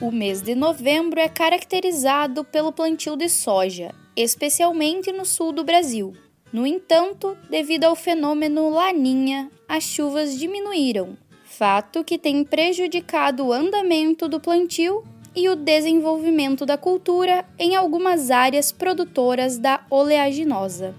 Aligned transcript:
O 0.00 0.10
mês 0.10 0.40
de 0.40 0.54
novembro 0.54 1.20
é 1.20 1.28
caracterizado 1.28 2.42
pelo 2.42 2.72
plantio 2.72 3.16
de 3.16 3.28
soja, 3.28 3.94
especialmente 4.16 5.12
no 5.12 5.26
sul 5.26 5.52
do 5.52 5.62
Brasil. 5.62 6.14
No 6.50 6.66
entanto, 6.66 7.36
devido 7.50 7.84
ao 7.84 7.94
fenômeno 7.94 8.70
Laninha, 8.70 9.50
as 9.68 9.84
chuvas 9.84 10.38
diminuíram, 10.38 11.18
fato 11.44 12.02
que 12.02 12.16
tem 12.16 12.42
prejudicado 12.42 13.44
o 13.44 13.52
andamento 13.52 14.26
do 14.26 14.40
plantio 14.40 15.04
e 15.36 15.50
o 15.50 15.54
desenvolvimento 15.54 16.64
da 16.64 16.78
cultura 16.78 17.44
em 17.58 17.76
algumas 17.76 18.30
áreas 18.30 18.72
produtoras 18.72 19.58
da 19.58 19.84
oleaginosa. 19.90 20.94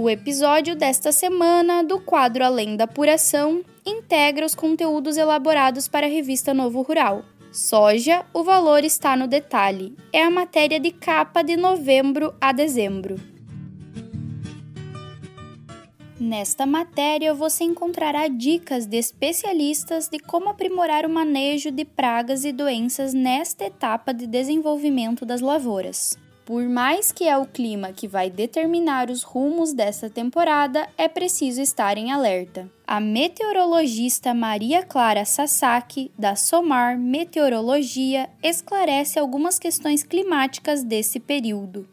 O 0.00 0.08
episódio 0.08 0.76
desta 0.76 1.10
semana 1.10 1.82
do 1.82 1.98
quadro 1.98 2.44
Além 2.44 2.76
da 2.76 2.84
Apuração 2.84 3.64
integra 3.84 4.46
os 4.46 4.54
conteúdos 4.54 5.16
elaborados 5.16 5.88
para 5.88 6.06
a 6.06 6.08
revista 6.08 6.54
Novo 6.54 6.82
Rural. 6.82 7.24
Soja, 7.50 8.24
o 8.32 8.44
valor 8.44 8.84
está 8.84 9.16
no 9.16 9.26
detalhe. 9.26 9.96
É 10.12 10.22
a 10.22 10.30
matéria 10.30 10.78
de 10.78 10.92
capa 10.92 11.42
de 11.42 11.56
novembro 11.56 12.32
a 12.40 12.52
dezembro. 12.52 13.16
Nesta 16.20 16.64
matéria, 16.64 17.34
você 17.34 17.64
encontrará 17.64 18.28
dicas 18.28 18.86
de 18.86 18.98
especialistas 18.98 20.08
de 20.08 20.20
como 20.20 20.48
aprimorar 20.48 21.04
o 21.06 21.10
manejo 21.10 21.72
de 21.72 21.84
pragas 21.84 22.44
e 22.44 22.52
doenças 22.52 23.12
nesta 23.12 23.64
etapa 23.64 24.14
de 24.14 24.28
desenvolvimento 24.28 25.26
das 25.26 25.40
lavouras. 25.40 26.16
Por 26.48 26.66
mais 26.66 27.12
que 27.12 27.28
é 27.28 27.36
o 27.36 27.44
clima 27.44 27.92
que 27.92 28.08
vai 28.08 28.30
determinar 28.30 29.10
os 29.10 29.22
rumos 29.22 29.74
dessa 29.74 30.08
temporada, 30.08 30.88
é 30.96 31.06
preciso 31.06 31.60
estar 31.60 31.98
em 31.98 32.10
alerta. 32.10 32.66
A 32.86 32.98
meteorologista 33.00 34.32
Maria 34.32 34.82
Clara 34.82 35.26
Sasaki, 35.26 36.10
da 36.18 36.34
SOMAR 36.34 36.98
Meteorologia, 36.98 38.30
esclarece 38.42 39.18
algumas 39.18 39.58
questões 39.58 40.02
climáticas 40.02 40.82
desse 40.82 41.20
período. 41.20 41.86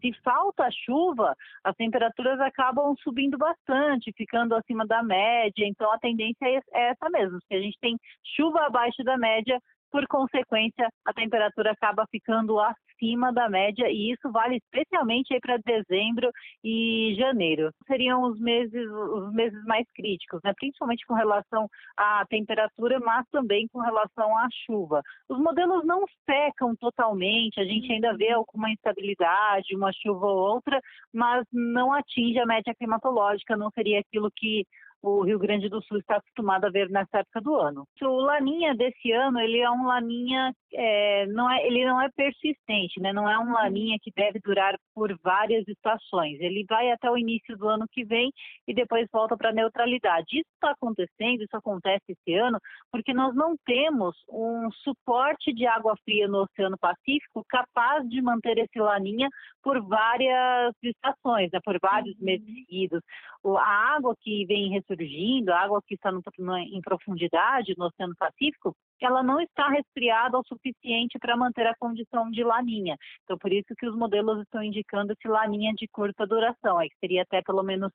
Se 0.00 0.12
falta 0.22 0.70
chuva, 0.84 1.36
as 1.64 1.74
temperaturas 1.74 2.38
acabam 2.38 2.94
subindo 3.02 3.36
bastante, 3.36 4.12
ficando 4.16 4.54
acima 4.54 4.86
da 4.86 5.02
média. 5.02 5.66
Então 5.66 5.92
a 5.92 5.98
tendência 5.98 6.46
é 6.46 6.90
essa 6.90 7.10
mesmo. 7.10 7.40
Se 7.48 7.54
a 7.56 7.60
gente 7.60 7.76
tem 7.80 7.98
chuva 8.36 8.66
abaixo 8.66 9.02
da 9.02 9.18
média, 9.18 9.60
por 9.92 10.06
consequência, 10.08 10.88
a 11.04 11.12
temperatura 11.12 11.72
acaba 11.72 12.06
ficando 12.10 12.58
acima 12.58 13.30
da 13.30 13.48
média 13.48 13.90
e 13.90 14.12
isso 14.12 14.32
vale 14.32 14.56
especialmente 14.56 15.38
para 15.40 15.58
dezembro 15.58 16.30
e 16.64 17.14
janeiro. 17.18 17.70
Seriam 17.86 18.22
os 18.22 18.40
meses 18.40 18.90
os 18.90 19.32
meses 19.34 19.62
mais 19.64 19.86
críticos, 19.94 20.40
né? 20.42 20.52
principalmente 20.56 21.04
com 21.06 21.12
relação 21.12 21.68
à 21.96 22.24
temperatura, 22.28 22.98
mas 23.00 23.26
também 23.30 23.68
com 23.68 23.80
relação 23.80 24.36
à 24.38 24.48
chuva. 24.64 25.02
Os 25.28 25.38
modelos 25.38 25.84
não 25.84 26.04
secam 26.24 26.74
totalmente, 26.76 27.60
a 27.60 27.64
gente 27.64 27.92
ainda 27.92 28.16
vê 28.16 28.30
alguma 28.30 28.70
instabilidade, 28.70 29.76
uma 29.76 29.92
chuva 29.92 30.26
ou 30.26 30.54
outra, 30.54 30.80
mas 31.12 31.44
não 31.52 31.92
atinge 31.92 32.38
a 32.38 32.46
média 32.46 32.74
climatológica, 32.74 33.56
não 33.56 33.70
seria 33.72 34.00
aquilo 34.00 34.30
que 34.34 34.64
o 35.02 35.22
Rio 35.24 35.38
Grande 35.38 35.68
do 35.68 35.82
Sul 35.82 35.98
está 35.98 36.16
acostumado 36.16 36.64
a 36.64 36.70
ver 36.70 36.88
nessa 36.88 37.18
época 37.18 37.40
do 37.40 37.56
ano. 37.56 37.86
O 38.00 38.20
laninha 38.20 38.74
desse 38.74 39.10
ano, 39.10 39.40
ele 39.40 39.58
é 39.58 39.70
um 39.70 39.84
laninha, 39.84 40.54
é, 40.72 41.26
não 41.26 41.50
é, 41.50 41.66
ele 41.66 41.84
não 41.84 42.00
é 42.00 42.08
persistente, 42.14 43.00
né? 43.00 43.12
Não 43.12 43.28
é 43.28 43.36
um 43.38 43.52
laninha 43.52 43.98
que 44.00 44.12
deve 44.14 44.38
durar 44.38 44.76
por 44.94 45.12
várias 45.22 45.66
estações. 45.66 46.38
Ele 46.40 46.64
vai 46.68 46.90
até 46.92 47.10
o 47.10 47.18
início 47.18 47.56
do 47.56 47.68
ano 47.68 47.86
que 47.90 48.04
vem 48.04 48.30
e 48.66 48.72
depois 48.72 49.08
volta 49.12 49.36
para 49.36 49.50
a 49.50 49.52
neutralidade. 49.54 50.26
Isso 50.32 50.50
está 50.54 50.70
acontecendo, 50.70 51.42
isso 51.42 51.56
acontece 51.56 52.04
esse 52.08 52.34
ano, 52.34 52.58
porque 52.90 53.12
nós 53.12 53.34
não 53.34 53.56
temos 53.66 54.16
um 54.30 54.70
suporte 54.84 55.52
de 55.52 55.66
água 55.66 55.96
fria 56.04 56.28
no 56.28 56.42
Oceano 56.42 56.78
Pacífico 56.78 57.44
capaz 57.48 58.08
de 58.08 58.22
manter 58.22 58.56
esse 58.58 58.78
laninha 58.78 59.28
por 59.62 59.80
várias 59.86 60.74
estações, 60.82 61.50
né? 61.52 61.58
por 61.64 61.78
vários 61.80 62.16
uhum. 62.18 62.24
meses 62.24 62.46
seguidos. 62.46 63.00
A 63.44 63.96
água 63.96 64.14
que 64.20 64.44
vem 64.46 64.70
surgindo, 64.94 65.50
a 65.50 65.60
água 65.60 65.82
que 65.86 65.94
está 65.94 66.12
no, 66.12 66.22
no, 66.38 66.56
em 66.58 66.80
profundidade 66.80 67.74
no 67.76 67.86
Oceano 67.86 68.14
Pacífico, 68.16 68.74
ela 69.00 69.22
não 69.22 69.40
está 69.40 69.68
resfriada 69.68 70.38
o 70.38 70.44
suficiente 70.44 71.18
para 71.18 71.36
manter 71.36 71.66
a 71.66 71.74
condição 71.76 72.30
de 72.30 72.44
laninha. 72.44 72.96
Então, 73.24 73.36
por 73.38 73.52
isso 73.52 73.74
que 73.76 73.86
os 73.86 73.96
modelos 73.96 74.40
estão 74.42 74.62
indicando 74.62 75.12
esse 75.12 75.26
laninha 75.26 75.72
de 75.74 75.88
curta 75.88 76.26
duração, 76.26 76.78
aí 76.78 76.88
que 76.88 76.98
seria 76.98 77.22
até 77.22 77.42
pelo 77.42 77.62
menos 77.62 77.90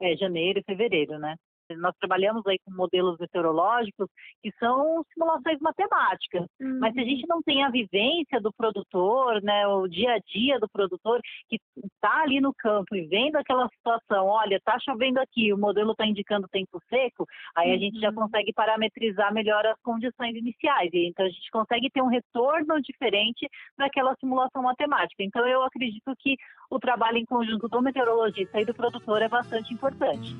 é, 0.00 0.16
janeiro 0.16 0.62
fevereiro, 0.64 1.18
né? 1.18 1.36
Nós 1.76 1.94
trabalhamos 1.98 2.46
aí 2.46 2.58
com 2.64 2.72
modelos 2.72 3.18
meteorológicos 3.18 4.08
que 4.42 4.52
são 4.58 5.04
simulações 5.12 5.58
matemáticas, 5.60 6.46
uhum. 6.60 6.78
mas 6.80 6.92
se 6.94 7.00
a 7.00 7.04
gente 7.04 7.26
não 7.26 7.42
tem 7.42 7.64
a 7.64 7.70
vivência 7.70 8.40
do 8.40 8.52
produtor, 8.52 9.42
né, 9.42 9.66
o 9.66 9.86
dia 9.86 10.14
a 10.14 10.18
dia 10.18 10.58
do 10.58 10.68
produtor 10.68 11.20
que 11.48 11.58
está 11.94 12.22
ali 12.22 12.40
no 12.40 12.52
campo 12.54 12.94
e 12.94 13.06
vendo 13.06 13.36
aquela 13.36 13.68
situação, 13.68 14.26
olha, 14.26 14.56
está 14.56 14.78
chovendo 14.80 15.20
aqui, 15.20 15.52
o 15.52 15.58
modelo 15.58 15.92
está 15.92 16.06
indicando 16.06 16.48
tempo 16.48 16.80
seco, 16.88 17.26
aí 17.56 17.68
uhum. 17.68 17.74
a 17.74 17.78
gente 17.78 18.00
já 18.00 18.08
uhum. 18.08 18.14
consegue 18.14 18.52
parametrizar 18.52 19.32
melhor 19.32 19.64
as 19.66 19.80
condições 19.82 20.34
iniciais, 20.36 20.90
e 20.92 21.08
então 21.08 21.24
a 21.24 21.30
gente 21.30 21.50
consegue 21.50 21.90
ter 21.90 22.02
um 22.02 22.08
retorno 22.08 22.80
diferente 22.80 23.48
daquela 23.76 24.14
simulação 24.16 24.62
matemática. 24.62 25.22
Então 25.22 25.46
eu 25.46 25.62
acredito 25.62 26.12
que 26.18 26.36
o 26.70 26.78
trabalho 26.78 27.18
em 27.18 27.24
conjunto 27.24 27.68
do 27.68 27.82
meteorologista 27.82 28.60
e 28.60 28.64
do 28.64 28.74
produtor 28.74 29.22
é 29.22 29.28
bastante 29.28 29.72
importante. 29.72 30.34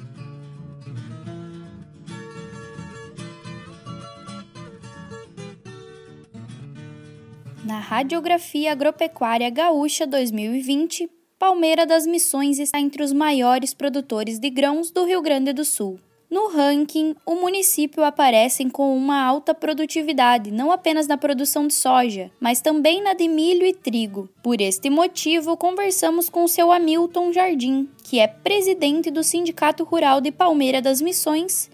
Na 7.64 7.78
Radiografia 7.78 8.72
Agropecuária 8.72 9.48
Gaúcha 9.48 10.04
2020, 10.04 11.08
Palmeira 11.38 11.86
das 11.86 12.04
Missões 12.04 12.58
está 12.58 12.80
entre 12.80 13.04
os 13.04 13.12
maiores 13.12 13.72
produtores 13.72 14.40
de 14.40 14.50
grãos 14.50 14.90
do 14.90 15.04
Rio 15.04 15.22
Grande 15.22 15.52
do 15.52 15.64
Sul. 15.64 16.00
No 16.28 16.48
ranking, 16.48 17.14
o 17.24 17.36
município 17.36 18.02
aparece 18.02 18.68
com 18.68 18.96
uma 18.96 19.22
alta 19.22 19.54
produtividade, 19.54 20.50
não 20.50 20.72
apenas 20.72 21.06
na 21.06 21.16
produção 21.16 21.68
de 21.68 21.74
soja, 21.74 22.32
mas 22.40 22.60
também 22.60 23.00
na 23.00 23.14
de 23.14 23.28
milho 23.28 23.64
e 23.64 23.72
trigo. 23.72 24.28
Por 24.42 24.60
este 24.60 24.90
motivo, 24.90 25.56
conversamos 25.56 26.28
com 26.28 26.48
seu 26.48 26.72
Hamilton 26.72 27.32
Jardim, 27.32 27.88
que 28.02 28.18
é 28.18 28.26
presidente 28.26 29.08
do 29.08 29.22
Sindicato 29.22 29.84
Rural 29.84 30.20
de 30.20 30.32
Palmeira 30.32 30.82
das 30.82 31.00
Missões. 31.00 31.70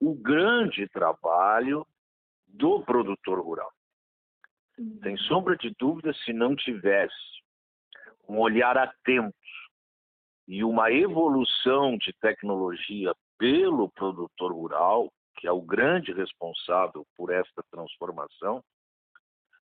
O 0.00 0.14
grande 0.14 0.88
trabalho 0.88 1.86
do 2.48 2.80
produtor 2.80 3.38
rural 3.40 3.70
sem 5.02 5.16
sombra 5.18 5.56
de 5.56 5.74
dúvida, 5.78 6.12
se 6.24 6.32
não 6.32 6.54
tivesse 6.56 7.14
um 8.28 8.38
olhar 8.38 8.76
atento 8.76 9.34
e 10.46 10.64
uma 10.64 10.90
evolução 10.90 11.96
de 11.96 12.12
tecnologia 12.20 13.14
pelo 13.38 13.90
produtor 13.90 14.52
rural, 14.52 15.12
que 15.36 15.46
é 15.46 15.52
o 15.52 15.60
grande 15.60 16.12
responsável 16.12 17.06
por 17.16 17.32
esta 17.32 17.62
transformação, 17.70 18.62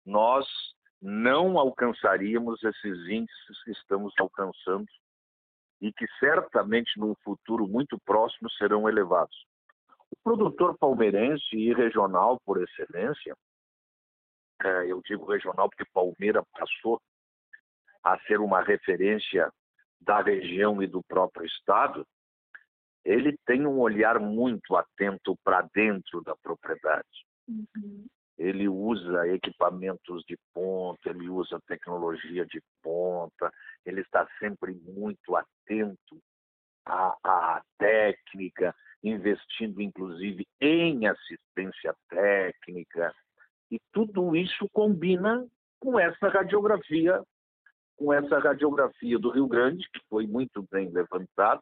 nós 0.05 0.45
não 1.01 1.57
alcançaríamos 1.57 2.63
esses 2.63 2.97
índices 3.07 3.63
que 3.63 3.71
estamos 3.71 4.13
alcançando 4.19 4.87
e 5.81 5.91
que 5.91 6.05
certamente 6.19 6.99
num 6.99 7.15
futuro 7.23 7.67
muito 7.67 7.99
próximo 8.05 8.49
serão 8.51 8.87
elevados. 8.87 9.35
O 10.11 10.15
produtor 10.23 10.77
palmeirense 10.77 11.55
e 11.55 11.73
regional 11.73 12.39
por 12.45 12.61
excelência 12.61 13.35
eu 14.87 15.01
digo 15.05 15.31
regional 15.31 15.69
porque 15.69 15.85
Palmeira 15.93 16.43
passou 16.57 17.01
a 18.03 18.19
ser 18.19 18.39
uma 18.39 18.61
referência 18.61 19.51
da 19.99 20.21
região 20.21 20.81
e 20.81 20.87
do 20.87 21.01
próprio 21.03 21.45
estado, 21.45 22.05
ele 23.03 23.37
tem 23.45 23.65
um 23.65 23.79
olhar 23.79 24.19
muito 24.19 24.75
atento 24.75 25.37
para 25.43 25.67
dentro 25.73 26.21
da 26.21 26.35
propriedade. 26.35 27.25
Uhum. 27.47 28.05
Ele 28.37 28.67
usa 28.67 29.27
equipamentos 29.29 30.23
de 30.25 30.37
ponta, 30.53 31.09
ele 31.09 31.29
usa 31.29 31.61
tecnologia 31.67 32.45
de 32.45 32.61
ponta, 32.81 33.51
ele 33.85 34.01
está 34.01 34.27
sempre 34.39 34.73
muito 34.73 35.35
atento 35.35 36.19
à, 36.85 37.15
à 37.23 37.63
técnica, 37.77 38.75
investindo 39.03 39.81
inclusive 39.81 40.45
em 40.59 41.07
assistência 41.07 41.95
técnica. 42.09 43.13
E 43.75 43.81
tudo 43.91 44.33
isso 44.37 44.69
combina 44.71 45.45
com 45.81 45.99
essa 45.99 46.29
radiografia, 46.29 47.21
com 47.97 48.13
essa 48.13 48.39
radiografia 48.39 49.19
do 49.19 49.31
Rio 49.31 49.47
Grande, 49.47 49.85
que 49.91 49.99
foi 50.09 50.25
muito 50.25 50.65
bem 50.71 50.89
levantada, 50.89 51.61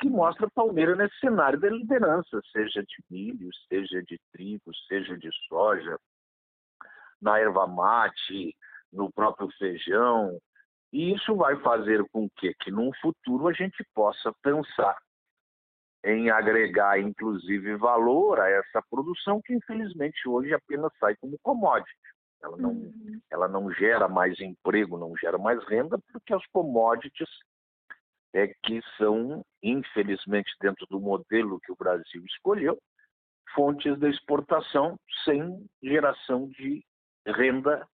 que 0.00 0.08
mostra 0.08 0.50
Palmeira 0.50 0.96
nesse 0.96 1.16
cenário 1.20 1.60
da 1.60 1.70
liderança, 1.70 2.40
seja 2.50 2.82
de 2.82 2.96
milho, 3.08 3.48
seja 3.68 4.02
de 4.02 4.18
trigo, 4.32 4.74
seja 4.88 5.16
de 5.16 5.30
soja, 5.46 5.96
na 7.22 7.38
erva 7.38 7.68
mate, 7.68 8.56
no 8.92 9.12
próprio 9.12 9.48
feijão. 9.56 10.36
E 10.92 11.14
isso 11.14 11.36
vai 11.36 11.54
fazer 11.60 12.04
com 12.10 12.28
que, 12.30 12.52
que 12.54 12.72
num 12.72 12.92
futuro 13.00 13.46
a 13.46 13.52
gente 13.52 13.86
possa 13.94 14.34
pensar 14.42 14.98
em 16.04 16.30
agregar, 16.30 16.98
inclusive, 17.00 17.76
valor 17.76 18.40
a 18.40 18.48
essa 18.48 18.82
produção 18.90 19.40
que, 19.42 19.54
infelizmente, 19.54 20.28
hoje 20.28 20.54
apenas 20.54 20.92
sai 20.98 21.16
como 21.16 21.38
commodity. 21.42 21.90
Ela 22.42 22.56
não, 22.56 22.70
uhum. 22.70 23.20
ela 23.30 23.48
não 23.48 23.72
gera 23.72 24.08
mais 24.08 24.38
emprego, 24.40 24.98
não 24.98 25.16
gera 25.16 25.38
mais 25.38 25.62
renda, 25.66 25.98
porque 26.12 26.32
as 26.32 26.46
commodities 26.48 27.28
é 28.34 28.48
que 28.62 28.80
são, 28.98 29.44
infelizmente, 29.62 30.52
dentro 30.60 30.86
do 30.86 31.00
modelo 31.00 31.58
que 31.60 31.72
o 31.72 31.76
Brasil 31.76 32.22
escolheu, 32.26 32.78
fontes 33.54 33.98
de 33.98 34.10
exportação 34.10 34.98
sem 35.24 35.66
geração 35.82 36.46
de 36.48 36.84
renda 37.26 37.86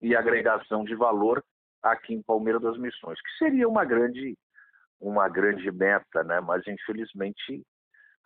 e 0.00 0.16
agregação 0.16 0.82
de 0.84 0.94
valor 0.94 1.44
aqui 1.82 2.14
em 2.14 2.22
Palmeira 2.22 2.58
das 2.58 2.78
Missões, 2.78 3.20
que 3.20 3.38
seria 3.38 3.68
uma 3.68 3.84
grande 3.84 4.36
uma 5.02 5.28
grande 5.28 5.70
meta, 5.70 6.22
né? 6.22 6.40
Mas 6.40 6.66
infelizmente 6.66 7.62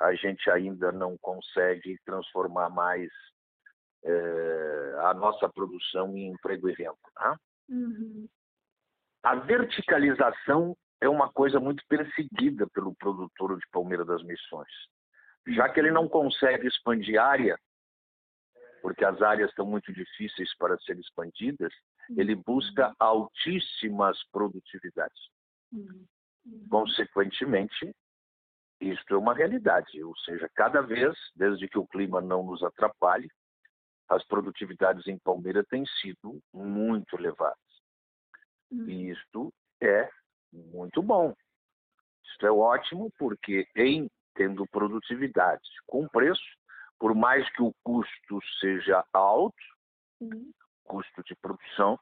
a 0.01 0.15
gente 0.15 0.49
ainda 0.51 0.93
não 0.93 1.17
consegue 1.19 1.99
transformar 2.05 2.69
mais 2.69 3.11
é, 4.05 4.97
a 5.07 5.15
nossa 5.15 5.49
produção 5.49 6.15
em 6.17 6.29
emprego 6.29 6.69
e 6.69 6.75
renda. 6.75 6.97
Né? 7.19 7.37
Uhum. 7.71 8.29
A 9.23 9.35
verticalização 9.37 10.77
é 11.01 11.09
uma 11.09 11.33
coisa 11.33 11.59
muito 11.59 11.83
perseguida 11.89 12.67
pelo 12.69 12.95
produtor 12.95 13.59
de 13.59 13.67
Palmeira 13.73 14.05
das 14.05 14.23
Missões, 14.23 14.71
já 15.49 15.69
que 15.71 15.81
ele 15.81 15.91
não 15.91 16.09
consegue 16.09 16.69
expandir 16.69 17.21
área, 17.21 17.59
porque 18.83 19.05
as 19.05 19.21
áreas 19.23 19.49
estão 19.49 19.67
muito 19.67 19.93
difíceis 19.93 20.55
para 20.59 20.79
serem 20.81 21.01
expandidas, 21.01 21.73
ele 22.17 22.35
busca 22.35 22.95
altíssimas 23.01 24.19
produtividades. 24.31 25.21
Uhum. 25.73 26.07
Consequentemente, 26.71 27.95
isto 28.81 29.15
é 29.15 29.17
uma 29.17 29.35
realidade, 29.35 30.03
ou 30.03 30.17
seja, 30.19 30.49
cada 30.55 30.81
vez, 30.83 31.17
desde 31.35 31.69
que 31.69 31.79
o 31.79 31.87
clima 31.87 32.21
não 32.21 32.43
nos 32.45 32.63
atrapalhe, 32.63 33.29
as 34.09 34.25
produtividades 34.27 35.07
em 35.07 35.19
Palmeira 35.19 35.65
têm 35.65 35.85
sido 36.01 36.41
muito 36.53 37.17
elevadas. 37.17 37.59
Uhum. 38.71 38.89
E 38.89 39.11
isto 39.11 39.53
é 39.81 40.09
muito 40.53 41.03
bom. 41.03 41.35
Isto 42.25 42.47
é 42.47 42.51
ótimo 42.51 43.11
porque 43.19 43.67
em 43.75 44.09
tendo 44.35 44.67
produtividade 44.67 45.67
com 45.87 46.07
preço, 46.09 46.45
por 46.99 47.15
mais 47.15 47.49
que 47.53 47.63
o 47.63 47.75
custo 47.83 48.39
seja 48.61 49.05
alto, 49.13 49.57
uhum. 50.21 50.53
custo 50.85 51.23
de 51.25 51.35
produção, 51.37 51.99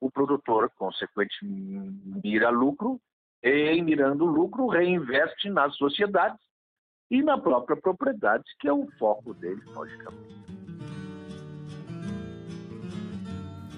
o 0.00 0.10
produtor, 0.10 0.70
consequentemente, 0.76 2.20
mira 2.24 2.50
lucro 2.50 3.00
e, 3.42 3.70
em 3.70 3.82
mirando 3.82 4.24
lucro, 4.24 4.68
reinveste 4.68 5.50
nas 5.50 5.74
sociedades 5.76 6.38
e 7.10 7.22
na 7.22 7.36
própria 7.36 7.76
propriedade, 7.76 8.44
que 8.60 8.68
é 8.68 8.72
o 8.72 8.86
foco 8.98 9.34
dele, 9.34 9.60
logicamente. 9.74 10.42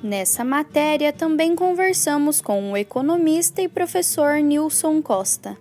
Nessa 0.03 0.45
matéria, 0.45 1.13
também 1.13 1.57
conversamos 1.57 2.41
com 2.41 2.73
o 2.73 2.77
economista 2.77 3.63
e 3.63 3.69
professor 3.69 4.39
Nilson 4.41 5.01
Costa. 5.01 5.57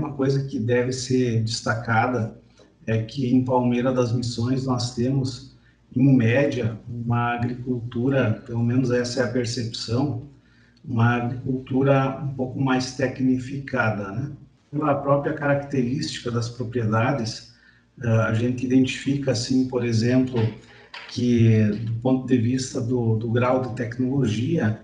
Uma 0.00 0.12
coisa 0.12 0.44
que 0.48 0.58
deve 0.58 0.92
ser 0.92 1.44
destacada 1.44 2.36
é 2.84 3.00
que 3.02 3.32
em 3.32 3.44
Palmeira 3.44 3.92
das 3.92 4.12
Missões 4.12 4.66
nós 4.66 4.96
temos, 4.96 5.56
em 5.94 6.16
média, 6.16 6.76
uma 6.88 7.34
agricultura, 7.34 8.42
pelo 8.44 8.64
menos 8.64 8.90
essa 8.90 9.20
é 9.20 9.24
a 9.24 9.32
percepção, 9.32 10.28
uma 10.84 11.16
agricultura 11.16 12.20
um 12.22 12.34
pouco 12.34 12.60
mais 12.60 12.96
tecnificada, 12.96 14.10
né? 14.12 14.32
Pela 14.70 14.94
própria 14.94 15.34
característica 15.34 16.30
das 16.30 16.48
propriedades, 16.48 17.52
eh, 18.02 18.08
a 18.08 18.32
gente 18.32 18.64
identifica, 18.64 19.32
assim, 19.32 19.68
por 19.68 19.84
exemplo, 19.84 20.40
que 21.08 21.62
do 21.84 21.92
ponto 22.00 22.26
de 22.26 22.38
vista 22.38 22.80
do, 22.80 23.16
do 23.16 23.30
grau 23.30 23.62
de 23.62 23.74
tecnologia, 23.76 24.80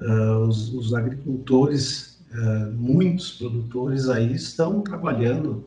uh, 0.00 0.46
os, 0.46 0.72
os, 0.72 0.94
agricultores, 0.94 2.20
uh, 2.30 2.72
muitos 2.72 3.32
produtores 3.32 4.08
aí 4.08 4.32
estão 4.32 4.82
trabalhando 4.82 5.64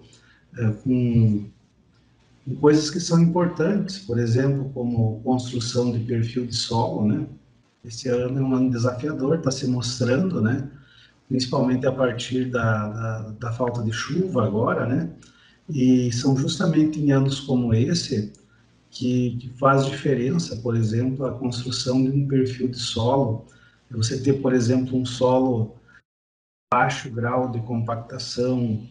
com, 0.83 1.45
coisas 2.61 2.89
que 2.89 2.99
são 2.99 3.21
importantes, 3.21 3.99
por 3.99 4.17
exemplo, 4.17 4.71
como 4.73 5.21
construção 5.23 5.91
de 5.91 5.99
perfil 5.99 6.47
de 6.47 6.55
solo, 6.55 7.05
né? 7.05 7.27
Esse 7.83 8.09
ano 8.09 8.39
é 8.39 8.41
um 8.41 8.55
ano 8.55 8.69
desafiador, 8.69 9.37
está 9.37 9.51
se 9.51 9.67
mostrando, 9.67 10.41
né? 10.41 10.69
Principalmente 11.27 11.85
a 11.85 11.91
partir 11.91 12.45
da, 12.45 12.87
da, 12.89 13.19
da 13.39 13.51
falta 13.53 13.83
de 13.83 13.91
chuva 13.91 14.45
agora, 14.45 14.85
né? 14.85 15.09
E 15.69 16.11
são 16.13 16.35
justamente 16.35 16.99
em 16.99 17.11
anos 17.11 17.39
como 17.41 17.73
esse 17.73 18.33
que, 18.89 19.37
que, 19.37 19.49
faz 19.57 19.85
diferença, 19.85 20.55
por 20.57 20.75
exemplo, 20.75 21.25
a 21.25 21.33
construção 21.37 22.03
de 22.03 22.09
um 22.09 22.27
perfil 22.27 22.69
de 22.69 22.79
solo. 22.79 23.45
Você 23.91 24.21
ter, 24.21 24.41
por 24.41 24.53
exemplo, 24.53 24.97
um 24.97 25.05
solo 25.05 25.75
baixo 26.73 27.09
grau 27.09 27.49
de 27.51 27.59
compactação, 27.61 28.83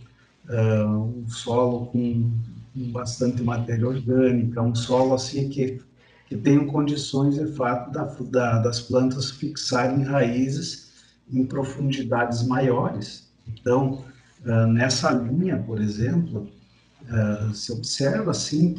uh, 0.48 1.22
um 1.24 1.28
solo 1.28 1.86
com, 1.86 2.30
com, 2.72 2.92
bastante 2.92 3.42
matéria 3.42 3.86
orgânica, 3.86 4.62
um 4.62 4.74
solo 4.74 5.14
assim 5.14 5.48
que, 5.48 5.80
que 6.26 6.36
tenha 6.36 6.64
condições, 6.66 7.36
de 7.36 7.46
fato, 7.54 7.90
da, 7.92 8.04
da, 8.04 8.58
das 8.62 8.80
plantas 8.80 9.30
fixarem 9.30 10.02
raízes 10.02 10.92
em 11.32 11.44
profundidades 11.44 12.46
maiores. 12.46 13.32
Então, 13.48 14.04
uh, 14.44 14.66
nessa 14.66 15.10
linha, 15.12 15.58
por 15.58 15.80
exemplo, 15.80 16.48
uh, 17.02 17.54
se 17.54 17.72
observa 17.72 18.32
assim 18.32 18.74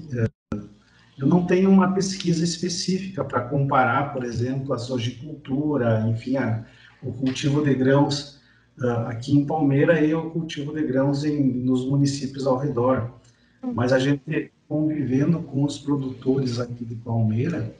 eu 1.18 1.26
não 1.26 1.46
tenho 1.48 1.72
uma 1.72 1.94
pesquisa 1.94 2.44
específica 2.44 3.24
para 3.26 3.42
comparar, 3.42 4.14
por 4.14 4.24
exemplo, 4.24 4.72
a 4.74 4.78
sojicultura, 4.78 6.08
enfim, 6.08 6.38
a, 6.38 6.64
o 7.02 7.12
cultivo 7.12 7.64
de 7.64 7.74
grãos 7.74 8.40
uh, 8.80 9.08
aqui 9.08 9.36
em 9.36 9.44
Palmeira 9.44 10.00
e 10.00 10.14
o 10.14 10.30
cultivo 10.30 10.72
de 10.74 10.84
grãos 10.84 11.24
em, 11.24 11.44
nos 11.44 11.86
municípios 11.90 12.46
ao 12.46 12.60
redor. 12.60 13.12
Mas 13.74 13.94
a 13.94 14.00
gente 14.00 14.52
convivendo 14.68 15.40
com 15.40 15.64
os 15.64 15.78
produtores 15.78 16.60
aqui 16.60 16.84
de 16.84 16.96
Palmeira, 16.96 17.74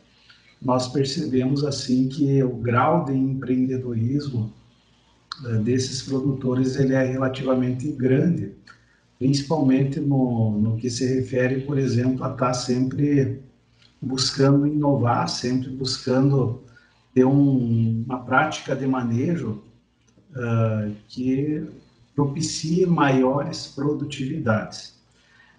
nós 0.62 0.88
percebemos 0.88 1.64
assim 1.64 2.08
que 2.08 2.42
o 2.42 2.56
grau 2.56 3.06
de 3.06 3.14
empreendedorismo 3.14 4.54
uh, 5.44 5.60
desses 5.60 6.02
produtores 6.02 6.78
ele 6.78 6.94
é 6.94 7.04
relativamente 7.04 7.92
grande 7.92 8.56
principalmente 9.18 10.00
no, 10.00 10.52
no 10.52 10.78
que 10.78 10.90
se 10.90 11.06
refere, 11.06 11.62
por 11.62 11.78
exemplo, 11.78 12.24
a 12.24 12.32
estar 12.32 12.48
tá 12.48 12.54
sempre 12.54 13.42
buscando 14.02 14.68
inovar, 14.68 15.28
sempre 15.28 15.70
buscando 15.70 16.64
ter 17.14 17.26
um, 17.26 18.04
uma 18.06 18.20
prática 18.24 18.76
de 18.76 18.86
manejo 18.86 19.64
uh, 20.32 20.94
que 21.08 21.66
propicie 22.16 22.86
maiores 22.86 23.68
produtividades. 23.68 24.97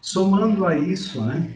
Somando 0.00 0.64
a 0.67 0.76
isso, 0.76 1.21
né, 1.21 1.55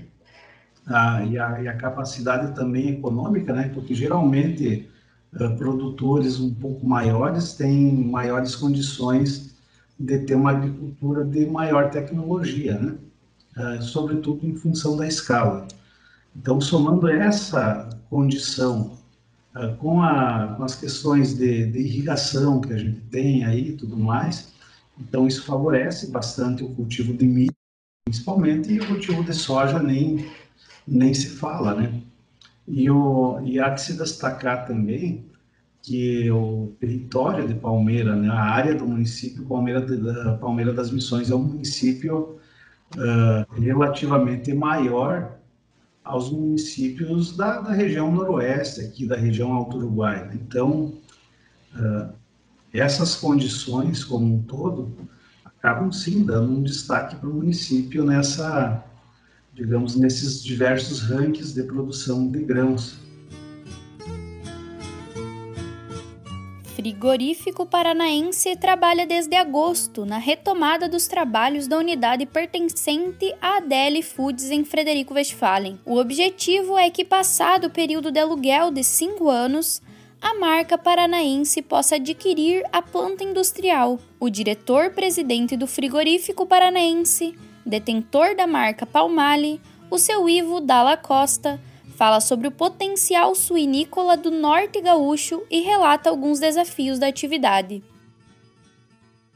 a, 0.87 1.25
e, 1.25 1.39
a, 1.39 1.63
e, 1.63 1.69
a, 1.69 1.77
capacidade 1.77 2.55
também 2.55 2.91
econômica, 2.91 3.53
né, 3.53 3.71
porque 3.73 3.95
geralmente 3.95 4.89
uh, 5.35 5.57
produtores 5.57 6.41
um 6.41 6.53
pouco 6.53 6.87
maiores 6.87 7.55
têm 7.55 7.93
maiores 7.93 8.57
condições 8.57 9.53
de 9.99 10.19
ter 10.21 10.35
uma 10.35 10.51
agricultura 10.51 11.25
de 11.25 11.47
maior 11.47 11.91
tecnologia, 11.91 12.79
né? 12.79 12.97
Uh, 13.57 13.83
sobretudo 13.83 14.47
em 14.47 14.57
função 14.57 14.97
da 14.97 15.07
escala. 15.07 15.69
Então, 16.35 16.61
somando 16.61 17.09
essa 17.09 17.89
condição 18.09 18.99
uh, 19.55 19.77
com, 19.77 20.03
a, 20.03 20.55
com, 20.57 20.65
as 20.65 20.75
questões 20.75 21.35
de, 21.37 21.67
de, 21.67 21.79
irrigação 21.79 22.61
que 22.61 22.73
a 22.73 22.79
gente 22.79 23.01
tem 23.03 23.45
aí 23.45 23.71
e 23.71 23.77
tudo 23.77 23.97
mais, 23.97 24.53
então 24.99 25.27
isso 25.27 25.45
favorece 25.45 26.11
bastante 26.11 26.65
o 26.65 26.71
cultivo 26.71 27.13
de 27.13 27.27
milho, 27.27 27.55
principalmente, 28.13 28.71
e 28.71 28.79
o 28.79 28.87
cultivo 28.87 29.25
de 29.25 29.33
soja 29.33 29.79
nem, 29.79 30.31
nem 30.87 31.15
se 31.15 31.31
fala, 31.31 31.75
né? 31.75 32.03
E, 32.69 32.91
o, 32.91 33.41
e 33.43 33.59
há 33.59 33.71
que 33.73 33.81
se 33.81 33.95
destacar 33.95 34.67
também 34.67 35.25
que 35.81 36.31
o 36.31 36.77
território 36.79 37.49
de 37.49 37.55
Palmeira, 37.55 38.15
né, 38.15 38.29
a 38.29 38.41
área 38.41 38.75
do 38.75 38.87
município 38.87 39.45
Palmeira, 39.47 39.81
da 39.81 40.37
Palmeira 40.37 40.73
das 40.73 40.93
Missões 40.93 41.31
é 41.31 41.35
um 41.35 41.43
município 41.43 42.39
uh, 42.95 43.61
relativamente 43.61 44.55
maior 44.55 45.39
aos 46.05 46.31
municípios 46.31 47.37
da, 47.37 47.61
da, 47.61 47.73
região 47.73 48.13
noroeste, 48.13 48.81
aqui 48.83 49.07
da 49.07 49.17
região 49.17 49.53
Alto 49.53 49.79
Uruguai. 49.79 50.25
Né? 50.27 50.39
Então, 50.47 50.93
uh, 51.75 52.13
essas 52.73 53.17
condições 53.17 54.05
como 54.05 54.37
um 54.37 54.43
todo 54.43 54.95
acabam 55.63 55.93
sim 55.93 56.25
dando 56.25 56.55
um 56.55 56.63
destaque 56.65 57.15
para 57.15 57.29
o 57.29 57.35
município 57.35 58.05
nessa, 58.05 58.85
digamos, 59.55 59.95
nesses 59.95 60.43
diversos 60.43 61.01
rankings 61.03 61.55
de 61.55 61.63
produção 61.63 62.29
de 62.29 62.41
grãos. 62.41 62.97
Frigorífico 66.75 67.65
Paranaense 67.65 68.57
trabalha 68.57 69.07
desde 69.07 69.37
agosto 69.37 70.05
na 70.05 70.19
retomada 70.19 70.89
dos 70.89 71.07
trabalhos 71.07 71.69
da 71.69 71.79
unidade 71.79 72.27
pertencente 72.27 73.33
à 73.41 73.59
Adele 73.59 74.03
Foods 74.03 74.51
em 74.51 74.65
Frederico 74.65 75.15
Westphalen. 75.15 75.79
O 75.87 75.97
objetivo 75.97 76.77
é 76.77 76.91
que, 76.91 77.05
passado 77.05 77.69
o 77.69 77.71
período 77.71 78.11
de 78.11 78.19
aluguel 78.19 78.73
de 78.73 78.83
cinco 78.83 79.31
anos, 79.31 79.81
a 80.23 80.35
marca 80.39 80.79
paranaense 80.79 81.61
possa 81.61 81.97
adquirir 81.97 82.65
a 82.73 82.81
planta 82.81 83.25
industrial. 83.25 83.99
O 84.21 84.31
diretor-presidente 84.31 85.57
do 85.57 85.67
Frigorífico 85.67 86.47
Paranaense, 86.47 87.37
detentor 87.67 88.37
da 88.37 88.47
marca 88.47 88.87
Palmale, 88.87 89.61
o 89.91 89.99
seu 89.99 90.29
Ivo 90.29 90.61
Dalla 90.61 90.97
Costa, 90.97 91.61
fala 91.97 92.21
sobre 92.21 92.47
o 92.47 92.53
potencial 92.53 93.35
suinícola 93.35 94.17
do 94.17 94.31
norte 94.31 94.81
gaúcho 94.81 95.43
e 95.51 95.61
relata 95.61 96.09
alguns 96.09 96.39
desafios 96.39 97.01
da 97.01 97.09
atividade. 97.09 97.83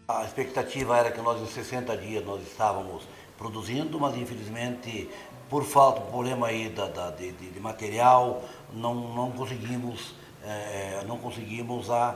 A 0.07 0.23
expectativa 0.23 0.97
era 0.97 1.11
que 1.11 1.21
nós 1.21 1.43
em 1.43 1.47
60 1.47 1.97
dias 1.97 2.25
nós 2.25 2.41
estávamos 2.43 3.03
produzindo, 3.37 3.99
mas 3.99 4.17
infelizmente 4.17 5.11
por 5.49 5.65
falta, 5.65 6.01
problema 6.01 6.49
aí 6.49 6.69
da, 6.69 6.89
da 6.89 7.11
de, 7.11 7.31
de, 7.31 7.61
material, 7.61 8.43
não, 8.73 8.95
não 9.15 9.31
conseguimos, 9.31 10.15
é, 10.47 11.05
não 11.07 11.19
conseguimos 11.19 11.91
a, 11.91 12.15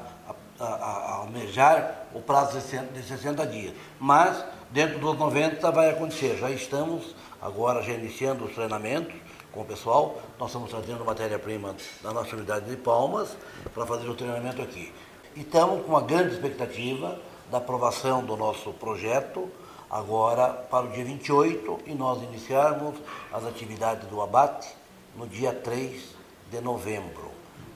a, 0.59 0.65
a, 0.65 1.15
almejar 1.17 2.07
o 2.15 2.21
prazo 2.21 2.57
de 2.57 2.63
60, 2.63 2.93
de 2.93 3.03
60 3.03 3.47
dias. 3.47 3.75
Mas 3.99 4.45
dentro 4.71 4.99
dos 4.99 5.19
90 5.19 5.71
vai 5.71 5.91
acontecer. 5.91 6.37
Já 6.39 6.51
estamos 6.51 7.15
agora 7.43 7.83
já 7.83 7.93
iniciando 7.93 8.45
os 8.45 8.55
treinamentos 8.55 9.15
com 9.53 9.63
o 9.63 9.65
pessoal. 9.65 10.21
Nós 10.39 10.51
estamos 10.51 10.71
trazendo 10.71 11.05
matéria-prima 11.05 11.75
da 12.03 12.13
nossa 12.13 12.37
unidade 12.37 12.71
de 12.71 12.77
Palmas 12.77 13.37
para 13.75 13.85
fazer 13.85 14.09
o 14.09 14.15
treinamento 14.15 14.63
aqui. 14.63 14.93
E 15.35 15.41
estamos 15.41 15.83
com 15.83 15.89
uma 15.89 16.03
grande 16.03 16.35
expectativa 16.35 17.19
da 17.51 17.59
aprovação 17.59 18.25
do 18.25 18.37
nosso 18.37 18.73
projeto 18.75 19.51
agora 19.91 20.49
para 20.49 20.87
o 20.87 20.89
dia 20.91 21.05
28 21.05 21.81
e 21.87 21.95
nós 21.95 22.23
iniciarmos 22.23 22.95
as 23.33 23.45
atividades 23.45 24.09
do 24.09 24.23
abate 24.23 24.69
no 25.17 25.27
dia 25.27 25.53
3 25.53 26.15
de 26.51 26.61
novembro, 26.61 27.30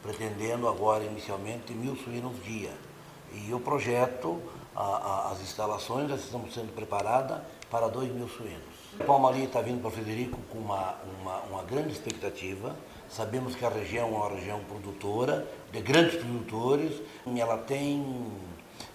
pretendendo 0.05 0.69
agora 0.69 1.03
inicialmente 1.03 1.73
mil 1.73 1.97
suínos 1.97 2.33
dia. 2.45 2.71
E 3.33 3.53
o 3.55 3.59
projeto, 3.59 4.39
a, 4.77 4.83
a, 4.83 5.33
as 5.33 5.41
instalações 5.41 6.11
já 6.11 6.17
estão 6.17 6.45
sendo 6.51 6.75
preparadas 6.75 7.39
para 7.71 7.89
dois 7.89 8.13
mil 8.13 8.29
suínos. 8.29 8.75
O 9.01 9.05
Palmaria 9.05 9.45
está 9.45 9.63
vindo 9.63 9.81
para 9.81 9.91
Frederico 9.91 10.39
com 10.51 10.59
uma, 10.59 10.95
uma, 11.21 11.39
uma, 11.51 11.63
grande 11.65 11.93
expectativa. 11.93 12.77
Sabemos 13.09 13.57
que 13.57 13.65
a 13.65 13.71
região 13.71 14.09
é 14.09 14.11
uma 14.11 14.29
região 14.29 14.61
produtora, 14.69 15.49
de 15.73 15.81
grandes 15.81 16.17
produtores, 16.17 17.01
e 17.27 17.41
ela 17.41 17.57
tem 17.57 18.31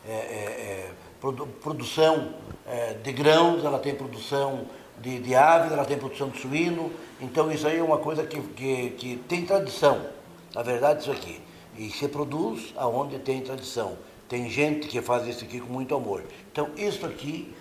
é, 0.07 0.11
é, 0.11 0.13
é, 0.13 0.91
produ 1.19 1.47
produção 1.47 2.35
é, 2.67 2.93
de 2.93 3.11
grãos, 3.11 3.65
ela 3.65 3.79
tem 3.79 3.95
produção 3.95 4.67
de, 5.01 5.19
de, 5.19 5.35
aves, 5.35 5.71
ela 5.71 5.85
tem 5.85 5.97
produção 5.97 6.29
de 6.29 6.39
suíno. 6.39 6.91
Então 7.19 7.51
isso 7.51 7.67
aí 7.67 7.79
é 7.79 7.83
uma 7.83 7.97
coisa 7.97 8.25
que, 8.25 8.39
que, 8.39 8.89
que 8.91 9.15
tem 9.27 9.43
tradição. 9.45 10.18
Na 10.53 10.63
verdade, 10.63 11.01
isso 11.01 11.11
aqui. 11.11 11.41
E 11.77 11.89
se 11.89 12.07
produz 12.07 12.73
aonde 12.75 13.19
tem 13.19 13.41
tradição. 13.41 13.97
Tem 14.27 14.49
gente 14.49 14.87
que 14.87 15.01
faz 15.01 15.27
isso 15.27 15.43
aqui 15.43 15.59
com 15.59 15.71
muito 15.71 15.95
amor. 15.95 16.23
Então, 16.51 16.69
isso 16.75 17.05
aqui 17.05 17.53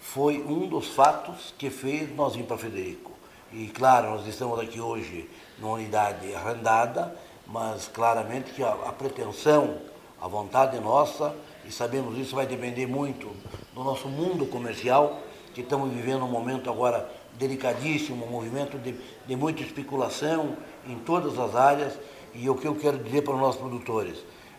foi 0.00 0.38
um 0.38 0.66
dos 0.66 0.88
fatos 0.88 1.52
que 1.58 1.70
fez 1.70 2.14
nós 2.14 2.34
ir 2.34 2.44
para 2.44 2.56
Federico. 2.56 3.12
E 3.52 3.68
claro, 3.68 4.10
nós 4.10 4.26
estamos 4.26 4.58
aqui 4.58 4.80
hoje 4.80 5.28
numa 5.58 5.74
unidade 5.74 6.34
arrendada, 6.34 7.14
mas 7.46 7.88
claramente 7.88 8.52
que 8.52 8.62
a, 8.62 8.70
a 8.70 8.92
pretensão, 8.92 9.78
a 10.20 10.28
vontade 10.28 10.78
nossa, 10.80 11.34
e 11.64 11.72
sabemos 11.72 12.18
isso 12.18 12.36
vai 12.36 12.46
depender 12.46 12.86
muito 12.86 13.34
do 13.74 13.82
nosso 13.82 14.08
mundo 14.08 14.46
comercial, 14.46 15.20
que 15.54 15.62
estamos 15.62 15.90
vivendo 15.92 16.24
um 16.24 16.30
momento 16.30 16.70
agora 16.70 17.08
delicadíssimo, 17.38 18.26
um 18.26 18.30
movimento 18.30 18.78
de, 18.78 18.94
de 19.26 19.36
muita 19.36 19.62
especulação 19.62 20.56
em 20.86 20.98
todas 20.98 21.38
as 21.38 21.54
áreas, 21.54 21.94
e 22.34 22.48
o 22.48 22.54
que 22.54 22.66
eu 22.66 22.74
quero 22.74 22.98
dizer 22.98 23.22
para 23.22 23.34
os 23.34 23.40
nossos 23.40 23.60
produtores, 23.60 24.18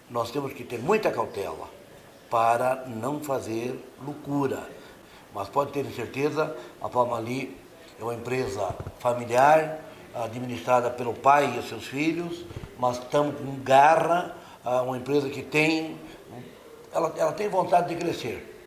nós 0.09 0.31
temos 0.31 0.53
que 0.53 0.63
ter 0.63 0.79
muita 0.79 1.11
cautela 1.11 1.67
para 2.29 2.85
não 2.87 3.19
fazer 3.19 3.79
loucura 4.03 4.79
mas 5.33 5.47
pode 5.47 5.71
ter 5.71 5.85
certeza, 5.93 6.55
a 6.81 6.89
Palmali 6.89 7.55
é 7.99 8.03
uma 8.03 8.13
empresa 8.13 8.75
familiar, 8.99 9.79
administrada 10.15 10.89
pelo 10.89 11.13
pai 11.13 11.57
e 11.57 11.67
seus 11.67 11.85
filhos, 11.85 12.45
mas 12.79 12.97
estamos 12.97 13.35
com 13.37 13.59
garra, 13.63 14.35
uma 14.85 14.97
empresa 14.97 15.29
que 15.29 15.43
tem, 15.43 15.97
ela, 16.91 17.13
ela 17.15 17.31
tem 17.31 17.47
vontade 17.47 17.89
de 17.89 17.95
crescer. 17.95 18.63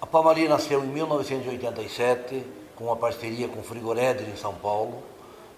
A 0.00 0.06
Palmali 0.06 0.46
nasceu 0.46 0.84
em 0.84 0.88
1987, 0.88 2.44
com 2.76 2.84
uma 2.84 2.96
parceria 2.96 3.48
com 3.48 3.60
o 3.60 3.64
Frigoréder 3.64 4.28
em 4.28 4.36
São 4.36 4.54
Paulo, 4.54 5.02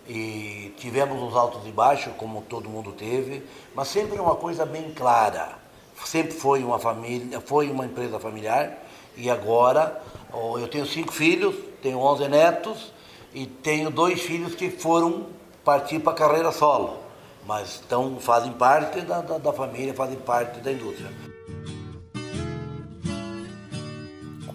e 0.08 0.74
tivemos 0.78 1.22
uns 1.22 1.36
altos 1.36 1.66
e 1.66 1.70
baixos, 1.70 2.12
como 2.16 2.40
todo 2.42 2.68
mundo 2.68 2.92
teve, 2.92 3.44
mas 3.74 3.88
sempre 3.88 4.18
uma 4.18 4.34
coisa 4.34 4.64
bem 4.64 4.90
clara. 4.92 5.58
Sempre 6.04 6.32
foi 6.32 6.64
uma 6.64 6.78
família, 6.78 7.40
foi 7.40 7.70
uma 7.70 7.84
empresa 7.84 8.18
familiar, 8.18 8.78
e 9.16 9.28
agora 9.28 10.00
eu 10.32 10.68
tenho 10.68 10.86
cinco 10.86 11.12
filhos, 11.12 11.54
tenho 11.82 11.98
onze 11.98 12.26
netos 12.28 12.92
e 13.34 13.46
tenho 13.46 13.90
dois 13.90 14.20
filhos 14.22 14.54
que 14.54 14.70
foram 14.70 15.26
partir 15.64 15.98
para 15.98 16.12
a 16.12 16.16
carreira 16.16 16.52
solo, 16.52 16.98
mas 17.46 17.74
estão, 17.74 18.18
fazem 18.20 18.52
parte 18.52 19.00
da, 19.02 19.20
da, 19.20 19.38
da 19.38 19.52
família, 19.52 19.92
fazem 19.92 20.16
parte 20.16 20.60
da 20.60 20.72
indústria. 20.72 21.10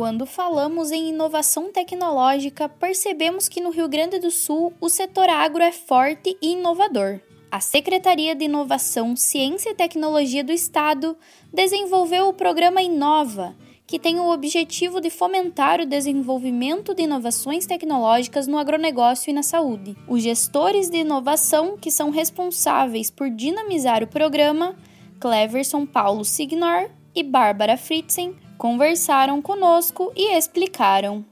Quando 0.03 0.25
falamos 0.25 0.91
em 0.91 1.12
inovação 1.12 1.72
tecnológica, 1.72 2.67
percebemos 2.67 3.48
que 3.48 3.62
no 3.62 3.69
Rio 3.69 3.88
Grande 3.88 4.19
do 4.19 4.29
Sul 4.29 4.74
o 4.81 4.89
setor 4.89 5.29
agro 5.29 5.63
é 5.63 5.72
forte 5.72 6.38
e 6.41 6.51
inovador. 6.51 7.22
A 7.50 7.62
Secretaria 7.62 8.36
de 8.36 8.43
Inovação, 8.43 9.15
Ciência 9.15 9.69
e 9.69 9.74
Tecnologia 9.74 10.43
do 10.43 10.51
Estado 10.51 11.15
desenvolveu 11.53 12.27
o 12.27 12.33
programa 12.33 12.81
Inova, 12.81 13.55
que 13.88 13.98
tem 13.98 14.19
o 14.19 14.29
objetivo 14.29 15.00
de 15.00 15.10
fomentar 15.10 15.79
o 15.79 15.86
desenvolvimento 15.86 16.93
de 16.93 17.03
inovações 17.03 17.65
tecnológicas 17.65 18.45
no 18.45 18.57
agronegócio 18.57 19.29
e 19.29 19.33
na 19.33 19.41
saúde. 19.41 19.95
Os 20.05 20.22
gestores 20.22 20.89
de 20.89 20.98
inovação 20.98 21.77
que 21.77 21.89
são 21.89 22.10
responsáveis 22.10 23.10
por 23.10 23.29
dinamizar 23.29 24.03
o 24.03 24.07
programa, 24.07 24.75
Cleverson 25.17 25.86
Paulo 25.86 26.25
Signor 26.25 26.89
e 27.15 27.24
Bárbara 27.24 27.77
Fritzen, 27.77 28.36
conversaram 28.63 29.41
conosco 29.41 30.13
e 30.15 30.38
explicaram. 30.38 31.25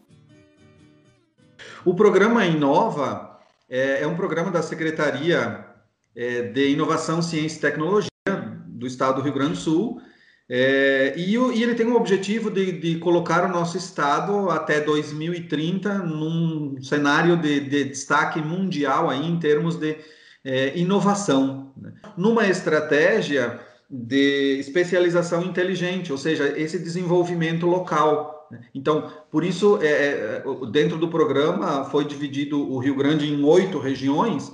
O 1.86 1.96
programa 1.96 2.46
Inova 2.46 3.40
é, 3.70 4.02
é 4.02 4.08
um 4.08 4.18
programa 4.18 4.52
da 4.52 4.62
Secretaria 4.62 5.66
é, 6.14 6.42
de 6.42 6.72
Inovação, 6.72 7.22
Ciência 7.22 7.58
e 7.58 7.62
Tecnologia 7.62 8.10
do 8.68 8.86
Estado 8.86 9.16
do 9.16 9.22
Rio 9.22 9.34
Grande 9.34 9.52
do 9.52 9.60
Sul, 9.60 10.02
é, 10.50 11.14
e, 11.16 11.38
ele 11.64 11.74
tem 11.74 11.88
o 11.88 11.96
objetivo 11.96 12.52
de, 12.52 12.74
de, 12.74 13.00
colocar 13.00 13.46
o 13.46 13.54
nosso 13.54 13.78
estado 13.78 14.50
até 14.50 14.82
2030 14.82 16.00
num 16.00 16.84
cenário 16.84 17.38
de, 17.38 17.62
de 17.62 17.86
destaque 17.86 18.42
mundial 18.42 19.10
aí 19.10 19.26
em 19.26 19.40
termos 19.40 19.78
de 19.78 19.96
inovação, 20.76 21.72
né? 21.78 21.94
numa 22.18 22.46
estratégia 22.48 23.58
de 23.92 24.58
especialização 24.58 25.44
inteligente, 25.44 26.14
ou 26.14 26.18
seja, 26.18 26.58
esse 26.58 26.80
desenvolvimento 26.80 27.66
local. 27.66 28.48
Né? 28.50 28.62
Então, 28.74 29.12
por 29.30 29.44
isso, 29.44 29.80
é, 29.82 29.88
é, 29.88 30.44
dentro 30.72 30.98
do 30.98 31.10
programa 31.10 31.84
foi 31.84 32.06
dividido 32.06 32.58
o 32.72 32.78
Rio 32.78 32.96
Grande 32.96 33.28
em 33.28 33.44
oito 33.44 33.80
regiões 33.80 34.54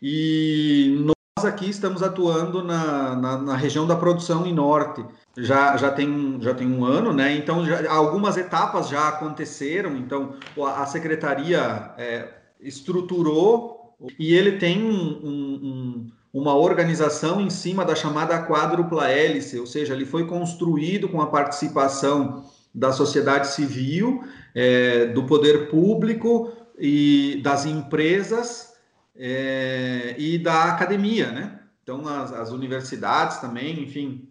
e 0.00 0.96
nós 0.98 1.44
aqui 1.44 1.68
estamos 1.68 2.02
atuando 2.02 2.64
na, 2.64 3.14
na, 3.14 3.38
na, 3.38 3.56
região 3.56 3.86
da 3.86 3.96
produção 3.96 4.46
em 4.46 4.54
norte. 4.54 5.04
Já, 5.36 5.76
já, 5.76 5.90
tem, 5.90 6.38
já 6.40 6.54
tem 6.54 6.66
um 6.66 6.86
ano, 6.86 7.12
né? 7.12 7.36
Então, 7.36 7.66
já, 7.66 7.90
algumas 7.92 8.38
etapas 8.38 8.88
já 8.88 9.08
aconteceram. 9.08 9.94
Então, 9.96 10.36
a, 10.74 10.86
secretaria 10.86 11.92
é, 11.98 12.28
estruturou 12.60 13.94
e 14.18 14.34
ele 14.34 14.52
tem 14.52 14.82
um, 14.82 15.26
um, 15.26 16.12
uma 16.34 16.52
organização 16.56 17.40
em 17.40 17.48
cima 17.48 17.84
da 17.84 17.94
chamada 17.94 18.42
quádrupla 18.42 19.08
hélice, 19.08 19.56
ou 19.60 19.66
seja, 19.66 19.94
ele 19.94 20.04
foi 20.04 20.26
construído 20.26 21.08
com 21.08 21.22
a 21.22 21.28
participação 21.28 22.44
da 22.74 22.90
sociedade 22.90 23.46
civil, 23.46 24.24
é, 24.52 25.06
do 25.06 25.22
poder 25.26 25.70
público 25.70 26.52
e 26.76 27.40
das 27.44 27.64
empresas 27.64 28.74
é, 29.14 30.16
e 30.18 30.36
da 30.36 30.64
academia, 30.64 31.30
né? 31.30 31.60
Então, 31.84 32.08
as, 32.08 32.32
as 32.32 32.50
universidades 32.50 33.36
também, 33.36 33.80
enfim. 33.80 34.28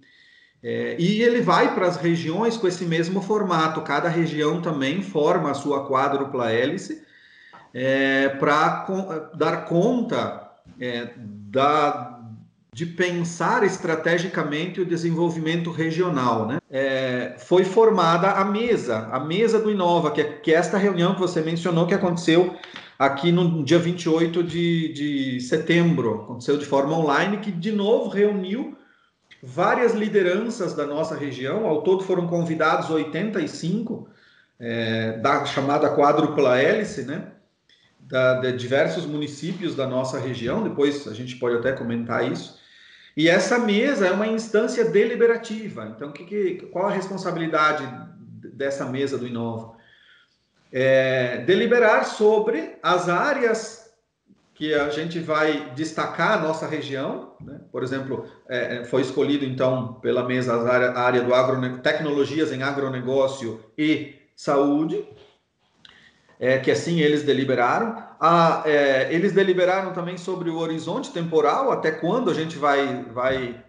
É, 0.61 0.97
e 0.99 1.21
ele 1.21 1.39
vai 1.39 1.73
para 1.73 1.87
as 1.87 1.95
regiões 1.95 2.57
com 2.57 2.67
esse 2.67 2.83
mesmo 2.83 3.21
formato. 3.21 3.81
Cada 3.81 4.09
região 4.09 4.61
também 4.61 5.01
forma 5.01 5.51
a 5.51 5.53
sua 5.53 5.87
quádrupla 5.87 6.51
hélice 6.51 7.01
é, 7.73 8.27
para 8.27 8.85
dar 9.35 9.65
conta 9.65 10.51
é, 10.77 11.13
da, 11.53 12.19
de 12.73 12.83
pensar 12.83 13.63
estrategicamente 13.63 14.81
o 14.81 14.85
desenvolvimento 14.85 15.69
regional. 15.69 16.47
Né? 16.47 16.57
É, 16.71 17.35
foi 17.37 17.63
formada 17.63 18.31
a 18.31 18.43
mesa, 18.43 19.07
a 19.11 19.19
mesa 19.19 19.59
do 19.59 19.69
Inova, 19.69 20.09
que 20.09 20.21
é, 20.21 20.23
que 20.23 20.51
é 20.51 20.55
esta 20.55 20.79
reunião 20.79 21.13
que 21.13 21.21
você 21.21 21.41
mencionou 21.41 21.85
que 21.85 21.93
aconteceu 21.93 22.57
aqui 22.97 23.31
no 23.31 23.63
dia 23.63 23.77
28 23.77 24.43
de, 24.43 24.93
de 24.93 25.41
setembro, 25.41 26.23
aconteceu 26.23 26.57
de 26.57 26.65
forma 26.65 26.97
online, 26.97 27.37
que 27.37 27.51
de 27.51 27.71
novo 27.71 28.09
reuniu 28.09 28.75
várias 29.43 29.93
lideranças 29.93 30.73
da 30.73 30.87
nossa 30.87 31.15
região, 31.15 31.67
ao 31.67 31.83
todo 31.83 32.03
foram 32.03 32.25
convidados 32.25 32.89
85, 32.89 34.07
é, 34.59 35.17
da 35.17 35.45
chamada 35.45 35.93
quádrupla 35.95 36.57
hélice, 36.57 37.03
né? 37.03 37.33
Da, 38.07 38.41
de 38.41 38.51
diversos 38.53 39.05
municípios 39.05 39.75
da 39.75 39.87
nossa 39.87 40.19
região, 40.19 40.61
depois 40.61 41.07
a 41.07 41.13
gente 41.13 41.37
pode 41.37 41.55
até 41.55 41.71
comentar 41.71 42.29
isso. 42.29 42.59
E 43.15 43.29
essa 43.29 43.59
mesa 43.59 44.07
é 44.07 44.11
uma 44.11 44.27
instância 44.27 44.85
deliberativa. 44.85 45.93
Então, 45.95 46.11
que, 46.11 46.23
que, 46.23 46.55
qual 46.67 46.87
a 46.87 46.91
responsabilidade 46.91 47.87
dessa 48.53 48.85
mesa 48.85 49.17
do 49.17 49.27
Inova? 49.27 49.75
É, 50.71 51.37
deliberar 51.45 52.05
sobre 52.05 52.77
as 52.81 53.07
áreas 53.07 53.83
que 54.55 54.73
a 54.73 54.89
gente 54.89 55.19
vai 55.19 55.71
destacar 55.75 56.37
a 56.37 56.41
nossa 56.41 56.67
região. 56.67 57.35
Né? 57.41 57.59
Por 57.71 57.83
exemplo, 57.83 58.27
é, 58.49 58.77
é 58.77 58.83
foi 58.83 59.01
escolhido 59.01 59.45
então 59.45 59.95
pela 59.95 60.23
mesa 60.23 60.55
a 60.55 60.73
área, 60.73 60.89
a 60.91 61.01
área 61.01 61.21
do 61.21 61.33
agro, 61.33 61.77
tecnologias 61.79 62.51
em 62.51 62.63
agronegócio 62.63 63.63
e 63.77 64.15
saúde, 64.35 65.07
é, 66.39 66.57
que 66.59 66.71
assim 66.71 66.99
eles 66.99 67.23
deliberaram. 67.23 68.03
Ah, 68.19 68.63
é, 68.65 69.13
eles 69.13 69.33
deliberaram 69.33 69.93
também 69.93 70.17
sobre 70.17 70.49
o 70.49 70.57
horizonte 70.57 71.11
temporal, 71.11 71.71
até 71.71 71.91
quando 71.91 72.29
a 72.29 72.33
gente 72.33 72.57
vai, 72.57 73.03
vai 73.05 73.63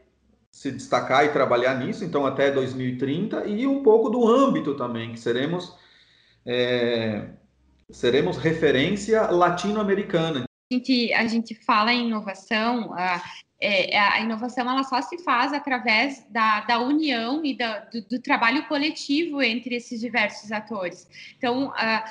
se 0.51 0.71
destacar 0.71 1.25
e 1.25 1.31
trabalhar 1.31 1.75
nisso, 1.75 2.05
então 2.05 2.25
até 2.25 2.51
2030, 2.51 3.47
e 3.47 3.67
um 3.67 3.83
pouco 3.83 4.09
do 4.09 4.27
âmbito 4.27 4.75
também, 4.77 5.13
que 5.13 5.19
seremos, 5.19 5.77
é, 6.47 7.29
seremos 7.91 8.37
referência 8.37 9.23
latino-americana. 9.31 10.45
A 10.71 10.75
gente, 10.75 11.13
a 11.13 11.27
gente 11.27 11.55
fala 11.57 11.93
em 11.93 12.07
inovação, 12.07 12.95
a, 12.95 13.21
é, 13.61 13.99
a 13.99 14.21
inovação 14.21 14.71
ela 14.71 14.85
só 14.85 15.03
se 15.03 15.19
faz 15.25 15.53
através 15.53 16.25
da, 16.31 16.61
da 16.61 16.79
união 16.79 17.45
e 17.45 17.57
da, 17.57 17.81
do, 17.81 18.03
do, 18.03 18.21
trabalho 18.21 18.67
coletivo 18.69 19.43
entre 19.43 19.75
esses 19.75 20.01
diversos 20.01 20.53
atores. 20.53 21.09
Então, 21.37 21.73
a, 21.75 22.05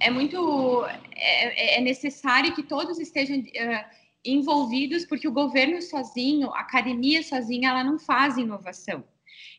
é 0.00 0.10
muito 0.10 0.84
é, 1.12 1.78
é, 1.78 1.80
necessário 1.80 2.54
que 2.54 2.62
todos 2.62 2.98
estejam 2.98 3.38
uh, 3.38 3.84
envolvidos, 4.24 5.04
porque 5.04 5.28
o 5.28 5.32
governo 5.32 5.80
sozinho, 5.82 6.50
a 6.52 6.60
academia 6.60 7.22
sozinha, 7.22 7.70
ela 7.70 7.84
não 7.84 7.98
faz 7.98 8.36
inovação. 8.36 9.04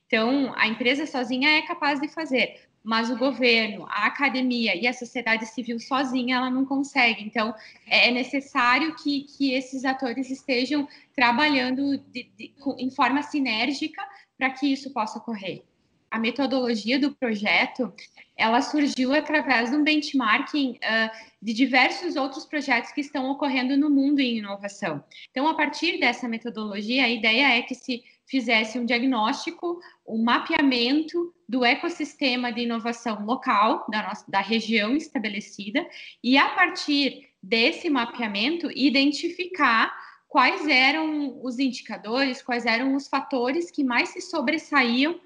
Então, 0.07 0.53
a 0.55 0.67
empresa 0.67 1.05
sozinha 1.05 1.49
é 1.49 1.61
capaz 1.61 1.99
de 1.99 2.07
fazer, 2.07 2.61
mas 2.83 3.09
o 3.09 3.17
governo, 3.17 3.85
a 3.87 4.07
academia 4.07 4.75
e 4.75 4.87
a 4.87 4.93
sociedade 4.93 5.45
civil 5.45 5.79
sozinha, 5.79 6.37
ela 6.37 6.49
não 6.49 6.65
consegue. 6.65 7.23
Então, 7.23 7.53
é, 7.85 8.07
é 8.07 8.11
necessário 8.11 8.95
que, 8.95 9.21
que 9.23 9.53
esses 9.53 9.85
atores 9.85 10.29
estejam 10.29 10.87
trabalhando 11.15 11.97
de, 11.97 12.23
de, 12.37 12.53
em 12.77 12.89
forma 12.89 13.21
sinérgica 13.21 14.01
para 14.37 14.49
que 14.51 14.71
isso 14.71 14.91
possa 14.91 15.19
ocorrer 15.19 15.63
a 16.09 16.19
metodologia 16.19 16.99
do 16.99 17.11
projeto 17.11 17.93
ela 18.39 18.61
surgiu 18.61 19.13
através 19.13 19.69
de 19.69 19.75
um 19.75 19.83
benchmarking 19.83 20.71
uh, 20.71 21.11
de 21.41 21.53
diversos 21.53 22.15
outros 22.15 22.45
projetos 22.45 22.91
que 22.91 23.01
estão 23.01 23.29
ocorrendo 23.29 23.75
no 23.75 23.89
mundo 23.89 24.19
em 24.21 24.37
inovação. 24.37 25.03
Então, 25.29 25.45
a 25.47 25.53
partir 25.53 25.99
dessa 25.99 26.27
metodologia, 26.27 27.03
a 27.03 27.09
ideia 27.09 27.57
é 27.57 27.61
que 27.61 27.75
se 27.75 28.01
fizesse 28.25 28.79
um 28.79 28.85
diagnóstico, 28.85 29.81
um 30.07 30.23
mapeamento 30.23 31.33
do 31.49 31.65
ecossistema 31.65 32.51
de 32.53 32.61
inovação 32.61 33.25
local 33.25 33.85
da, 33.89 34.03
nossa, 34.03 34.23
da 34.29 34.39
região 34.39 34.95
estabelecida 34.95 35.85
e, 36.23 36.37
a 36.37 36.49
partir 36.49 37.27
desse 37.43 37.89
mapeamento, 37.89 38.71
identificar 38.71 39.93
quais 40.29 40.65
eram 40.67 41.43
os 41.43 41.57
indicadores, 41.59 42.41
quais 42.41 42.65
eram 42.65 42.95
os 42.95 43.07
fatores 43.07 43.71
que 43.71 43.83
mais 43.83 44.09
se 44.09 44.21
sobressaíam 44.21 45.19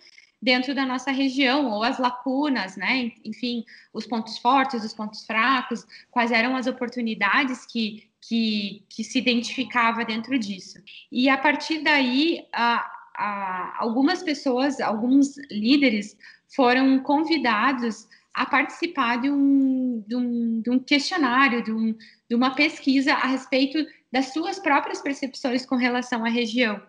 dentro 0.44 0.76
da 0.76 0.86
nossa 0.86 1.10
região, 1.10 1.72
ou 1.72 1.84
as 1.84 1.98
lacunas, 1.98 2.76
né? 2.76 3.14
Enfim, 3.24 3.64
os 3.94 4.06
pontos 4.06 4.38
fortes, 4.38 4.84
os 4.84 4.94
pontos 4.94 5.26
fracos, 5.26 5.88
quais 6.12 6.34
eram 6.34 6.54
as 6.58 6.68
oportunidades 6.68 7.66
que, 7.66 8.10
que, 8.20 8.84
que 8.90 9.06
se 9.06 9.18
identificava 9.18 10.04
dentro 10.04 10.38
disso. 10.38 10.80
E 11.10 11.30
a 11.30 11.38
partir 11.38 11.80
daí, 11.80 12.46
a, 12.52 12.86
a, 13.16 13.78
algumas 13.80 14.22
pessoas, 14.22 14.82
alguns 14.82 15.38
líderes 15.50 16.18
foram 16.54 17.00
convidados 17.00 18.06
a 18.34 18.46
participar 18.46 19.22
de 19.22 19.32
um, 19.32 20.04
de 20.06 20.16
um, 20.18 20.62
de 20.62 20.70
um 20.70 20.80
questionário, 20.80 21.64
de, 21.64 21.72
um, 21.72 21.96
de 22.28 22.36
uma 22.36 22.54
pesquisa 22.54 23.14
a 23.14 23.28
respeito 23.28 23.78
das 24.12 24.34
suas 24.34 24.60
próprias 24.60 25.02
percepções 25.02 25.66
com 25.66 25.78
relação 25.78 26.26
à 26.26 26.30
região. 26.30 26.82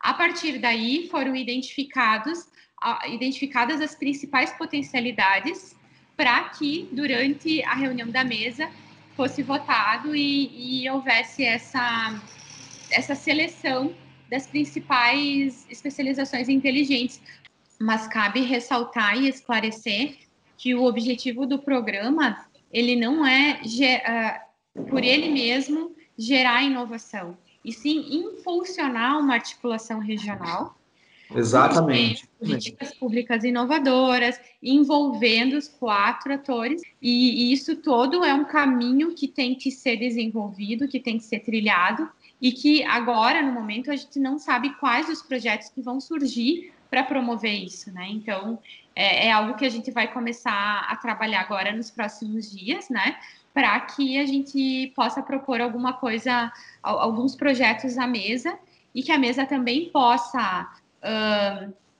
A 0.00 0.14
partir 0.14 0.58
daí, 0.58 1.06
foram 1.10 1.36
identificados 1.36 2.46
identificadas 3.06 3.80
as 3.80 3.94
principais 3.94 4.52
potencialidades 4.52 5.76
para 6.16 6.48
que, 6.50 6.88
durante 6.92 7.62
a 7.62 7.74
reunião 7.74 8.08
da 8.08 8.24
mesa, 8.24 8.68
fosse 9.16 9.42
votado 9.42 10.14
e, 10.14 10.82
e 10.84 10.90
houvesse 10.90 11.44
essa, 11.44 12.20
essa 12.90 13.14
seleção 13.14 13.94
das 14.30 14.46
principais 14.46 15.66
especializações 15.70 16.48
inteligentes. 16.48 17.20
Mas 17.80 18.06
cabe 18.08 18.40
ressaltar 18.40 19.16
e 19.16 19.28
esclarecer 19.28 20.18
que 20.56 20.74
o 20.74 20.84
objetivo 20.84 21.46
do 21.46 21.58
programa 21.58 22.44
ele 22.70 22.96
não 22.96 23.26
é 23.26 23.60
uh, 23.62 24.84
por 24.88 25.02
ele 25.02 25.30
mesmo 25.30 25.94
gerar 26.16 26.62
inovação, 26.62 27.38
e 27.64 27.72
sim 27.72 28.06
impulsionar 28.10 29.18
uma 29.18 29.34
articulação 29.34 30.00
regional 30.00 30.77
Exatamente. 31.34 32.28
Políticas 32.38 32.94
públicas 32.94 33.44
inovadoras, 33.44 34.40
envolvendo 34.62 35.54
os 35.54 35.68
quatro 35.68 36.32
atores, 36.32 36.80
e 37.02 37.52
isso 37.52 37.76
todo 37.76 38.24
é 38.24 38.32
um 38.32 38.44
caminho 38.44 39.14
que 39.14 39.28
tem 39.28 39.54
que 39.54 39.70
ser 39.70 39.96
desenvolvido, 39.96 40.88
que 40.88 41.00
tem 41.00 41.18
que 41.18 41.24
ser 41.24 41.40
trilhado, 41.40 42.08
e 42.40 42.52
que 42.52 42.82
agora, 42.84 43.42
no 43.42 43.52
momento, 43.52 43.90
a 43.90 43.96
gente 43.96 44.18
não 44.18 44.38
sabe 44.38 44.74
quais 44.76 45.08
os 45.08 45.22
projetos 45.22 45.68
que 45.68 45.82
vão 45.82 46.00
surgir 46.00 46.72
para 46.88 47.04
promover 47.04 47.52
isso, 47.52 47.92
né? 47.92 48.08
Então, 48.10 48.58
é, 48.94 49.26
é, 49.26 49.32
algo 49.32 49.54
que 49.54 49.66
a 49.66 49.68
gente 49.68 49.90
vai 49.90 50.10
começar 50.12 50.86
a 50.88 50.96
trabalhar 50.96 51.40
agora 51.40 51.72
nos 51.72 51.90
próximos 51.90 52.50
dias, 52.50 52.88
né? 52.88 53.18
Para 53.52 53.78
que 53.80 54.18
a 54.18 54.24
gente 54.24 54.92
possa 54.94 55.22
propor 55.22 55.60
alguma 55.60 55.92
coisa, 55.92 56.50
alguns 56.82 57.34
projetos 57.34 57.98
à 57.98 58.06
mesa 58.06 58.58
e 58.94 59.02
que 59.02 59.12
a 59.12 59.18
mesa 59.18 59.44
também 59.44 59.90
possa 59.90 60.68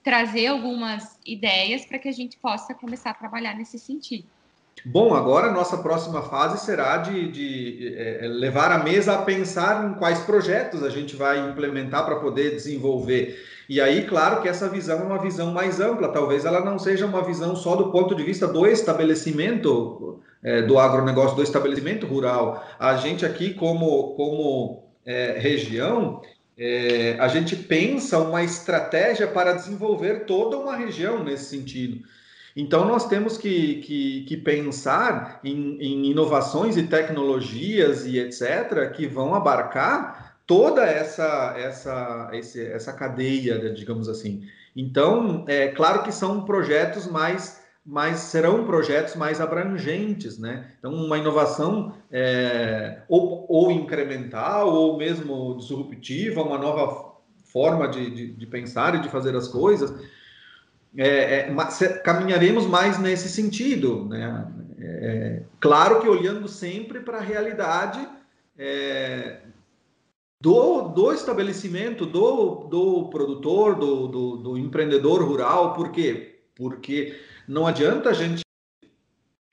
trazer 0.03 0.47
algumas 0.47 1.18
ideias 1.27 1.85
para 1.85 1.99
que 1.99 2.09
a 2.09 2.12
gente 2.12 2.38
possa 2.38 2.75
começar 2.75 3.11
a 3.11 3.14
trabalhar 3.14 3.55
nesse 3.55 3.79
sentido. 3.79 4.25
Bom, 4.85 5.14
agora 5.14 5.49
a 5.49 5.53
nossa 5.53 5.79
próxima 5.79 6.23
fase 6.23 6.64
será 6.64 6.99
de, 6.99 7.29
de 7.31 7.94
é, 7.97 8.27
levar 8.29 8.71
a 8.71 8.79
mesa 8.79 9.14
a 9.14 9.23
pensar 9.23 9.85
em 9.85 9.94
quais 9.94 10.21
projetos 10.21 10.83
a 10.83 10.88
gente 10.88 11.16
vai 11.16 11.51
implementar 11.51 12.05
para 12.05 12.16
poder 12.16 12.53
desenvolver. 12.53 13.38
E 13.68 13.81
aí, 13.81 14.07
claro 14.07 14.40
que 14.40 14.49
essa 14.49 14.68
visão 14.68 15.01
é 15.01 15.03
uma 15.03 15.21
visão 15.21 15.53
mais 15.53 15.79
ampla, 15.81 16.09
talvez 16.09 16.44
ela 16.44 16.64
não 16.64 16.79
seja 16.79 17.05
uma 17.05 17.23
visão 17.23 17.55
só 17.55 17.77
do 17.77 17.90
ponto 17.90 18.14
de 18.14 18.23
vista 18.23 18.47
do 18.47 18.66
estabelecimento, 18.66 20.21
é, 20.42 20.62
do 20.62 20.79
agronegócio, 20.79 21.37
do 21.37 21.42
estabelecimento 21.42 22.07
rural. 22.07 22.64
A 22.79 22.97
gente 22.97 23.27
aqui, 23.27 23.53
como, 23.53 24.14
como 24.14 24.85
é, 25.05 25.38
região, 25.38 26.23
é, 26.59 27.16
a 27.21 27.29
gente 27.29 27.55
pensa 27.55 28.18
uma 28.18 28.42
estratégia 28.42 29.29
para 29.29 29.53
desenvolver 29.53 30.25
toda 30.27 30.57
uma 30.57 30.75
região 30.75 31.23
nesse 31.23 31.44
sentido. 31.44 32.05
Então, 32.57 32.85
nós 32.85 33.07
temos 33.07 33.38
que, 33.38 33.77
que, 33.83 34.25
que 34.25 34.37
pensar 34.37 35.38
em, 35.44 35.79
em, 35.81 36.11
inovações 36.11 36.77
e 36.77 36.83
tecnologias 36.83 38.05
e 38.05 38.18
etc., 38.18 38.90
que 38.92 39.07
vão 39.07 39.33
abarcar 39.33 40.37
toda 40.44 40.85
essa, 40.85 41.55
essa, 41.57 42.31
essa 42.33 42.92
cadeia, 42.92 43.73
digamos 43.73 44.09
assim. 44.09 44.49
Então, 44.75 45.44
é 45.47 45.68
claro 45.68 46.03
que 46.03 46.11
são 46.11 46.44
projetos 46.44 47.07
mais 47.07 47.62
mas 47.90 48.18
serão 48.18 48.66
projetos 48.66 49.16
mais 49.16 49.40
abrangentes, 49.40 50.38
né? 50.38 50.72
Então, 50.79 50.92
uma 50.92 51.16
inovação 51.16 51.94
é, 52.12 52.98
ou, 53.09 53.46
ou, 53.48 53.72
incremental 53.72 54.68
ou 54.68 54.98
mesmo 54.98 55.57
disruptiva, 55.57 56.42
uma 56.42 56.59
nova 56.59 57.14
forma 57.46 57.88
de, 57.88 58.11
de, 58.11 58.27
de 58.33 58.46
pensar 58.46 58.94
e 58.94 59.01
de 59.01 59.09
fazer 59.09 59.35
as 59.35 59.48
coisas, 59.48 59.90
é, 60.98 61.48
é, 61.48 61.88
caminharemos 62.05 62.66
mais 62.66 62.98
nesse 62.98 63.31
sentido, 63.31 64.05
né? 64.05 64.46
É, 64.79 65.42
claro 65.59 66.03
que 66.03 66.09
olhando 66.11 66.46
sempre 66.46 67.01
para 67.01 67.16
a 67.16 67.22
realidade 67.22 68.07
é, 68.59 69.38
do, 70.42 70.88
do 70.88 71.11
estabelecimento, 71.11 72.05
do, 72.05 72.66
do 72.68 73.09
produtor, 73.09 73.77
do, 73.77 74.09
do, 74.09 74.37
do 74.37 74.59
empreendedor 74.59 75.24
rural. 75.24 75.72
Por 75.72 75.90
quê? 75.90 76.40
Porque 76.55 77.16
não 77.49 77.67
adianta 77.67 78.11
a 78.11 78.13
gente 78.13 78.43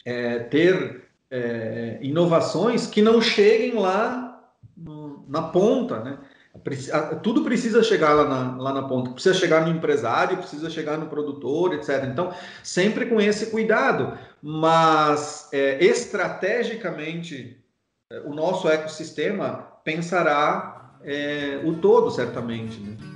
é, 0.05 0.39
ter 0.39 1.09
é, 1.31 1.97
inovações 2.01 2.85
que 2.85 3.01
não 3.01 3.21
cheguem 3.21 3.73
lá 3.75 4.43
no, 4.75 5.25
na 5.27 5.41
ponta, 5.41 5.99
né? 5.99 6.17
Tudo 7.21 7.43
precisa 7.43 7.83
chegar 7.83 8.13
lá 8.13 8.27
na, 8.27 8.57
lá 8.57 8.73
na 8.73 8.87
ponta, 8.87 9.11
precisa 9.11 9.35
chegar 9.35 9.65
no 9.65 9.75
empresário, 9.75 10.37
precisa 10.37 10.69
chegar 10.69 10.97
no 10.97 11.07
produtor, 11.07 11.73
etc. 11.73 12.05
Então, 12.05 12.33
sempre 12.63 13.07
com 13.07 13.19
esse 13.19 13.47
cuidado, 13.47 14.17
mas 14.41 15.49
é, 15.51 15.83
estrategicamente 15.83 17.61
é, 18.09 18.21
o 18.21 18.33
nosso 18.33 18.69
ecossistema 18.69 19.67
pensará 19.83 20.97
é, 21.03 21.61
o 21.65 21.73
todo, 21.75 22.09
certamente. 22.09 22.79
Né? 22.79 23.14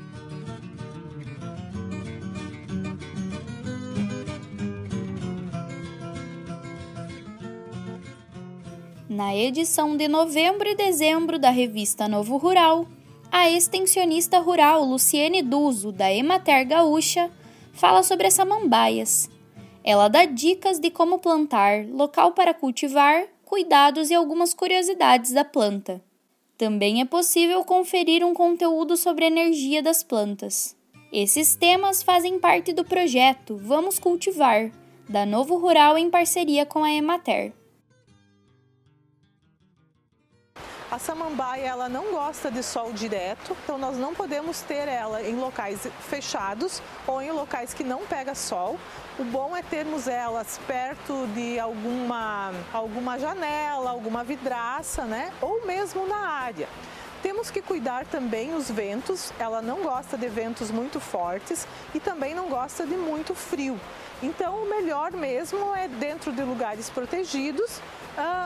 Na 9.20 9.36
edição 9.36 9.98
de 9.98 10.08
novembro 10.08 10.66
e 10.66 10.76
dezembro 10.76 11.38
da 11.38 11.50
revista 11.50 12.08
Novo 12.08 12.38
Rural, 12.38 12.88
a 13.30 13.50
extensionista 13.52 14.40
rural 14.40 14.86
Luciene 14.86 15.42
Duzo, 15.42 15.92
da 15.92 16.10
Emater 16.10 16.66
Gaúcha, 16.66 17.30
fala 17.74 18.02
sobre 18.02 18.28
as 18.28 18.34
samambaias. 18.34 19.30
Ela 19.84 20.08
dá 20.08 20.24
dicas 20.24 20.80
de 20.80 20.90
como 20.90 21.20
plantar, 21.20 21.86
local 21.86 22.32
para 22.32 22.54
cultivar, 22.54 23.26
cuidados 23.44 24.10
e 24.10 24.16
algumas 24.16 24.54
curiosidades 24.54 25.34
da 25.34 25.44
planta. 25.44 26.02
Também 26.58 27.02
é 27.02 27.06
possível 27.06 27.66
conferir 27.66 28.26
um 28.26 28.34
conteúdo 28.34 28.96
sobre 28.96 29.26
a 29.26 29.28
energia 29.28 29.84
das 29.84 30.02
plantas. 30.02 30.78
Esses 31.12 31.58
temas 31.58 32.02
fazem 32.02 32.40
parte 32.40 32.72
do 32.72 32.86
projeto 32.86 33.58
Vamos 33.58 34.00
Cultivar, 34.00 34.72
da 35.10 35.26
Novo 35.26 35.58
Rural 35.58 35.98
em 35.98 36.10
parceria 36.10 36.66
com 36.66 36.86
a 36.86 36.94
Emater. 36.94 37.59
A 40.92 40.98
samambaia 40.98 41.68
ela 41.68 41.88
não 41.88 42.12
gosta 42.12 42.50
de 42.50 42.64
sol 42.64 42.92
direto, 42.92 43.56
então 43.64 43.78
nós 43.78 43.96
não 43.96 44.16
podemos 44.16 44.62
ter 44.62 44.88
ela 44.88 45.22
em 45.22 45.36
locais 45.36 45.88
fechados 46.10 46.82
ou 47.06 47.22
em 47.22 47.32
locais 47.32 47.76
que 47.76 47.84
não 47.84 48.08
pega 48.08 48.34
sol. 48.34 48.76
O 49.20 49.24
bom 49.24 49.56
é 49.56 49.62
termos 49.62 50.08
elas 50.08 50.60
perto 50.66 51.28
de 51.36 51.60
alguma, 51.60 52.52
alguma 52.74 53.20
janela, 53.20 53.92
alguma 53.92 54.24
vidraça, 54.24 55.04
né? 55.04 55.32
Ou 55.40 55.64
mesmo 55.64 56.08
na 56.08 56.28
área. 56.28 56.68
Temos 57.22 57.52
que 57.52 57.62
cuidar 57.62 58.06
também 58.06 58.56
os 58.56 58.72
ventos, 58.72 59.32
ela 59.38 59.62
não 59.62 59.84
gosta 59.84 60.18
de 60.18 60.28
ventos 60.28 60.72
muito 60.72 61.00
fortes 61.00 61.68
e 61.94 62.00
também 62.00 62.34
não 62.34 62.48
gosta 62.48 62.88
de 62.88 62.96
muito 62.96 63.36
frio. 63.36 63.80
Então, 64.24 64.64
o 64.64 64.70
melhor 64.70 65.12
mesmo 65.12 65.76
é 65.76 65.88
dentro 65.88 66.32
de 66.32 66.42
lugares 66.42 66.90
protegidos, 66.90 67.80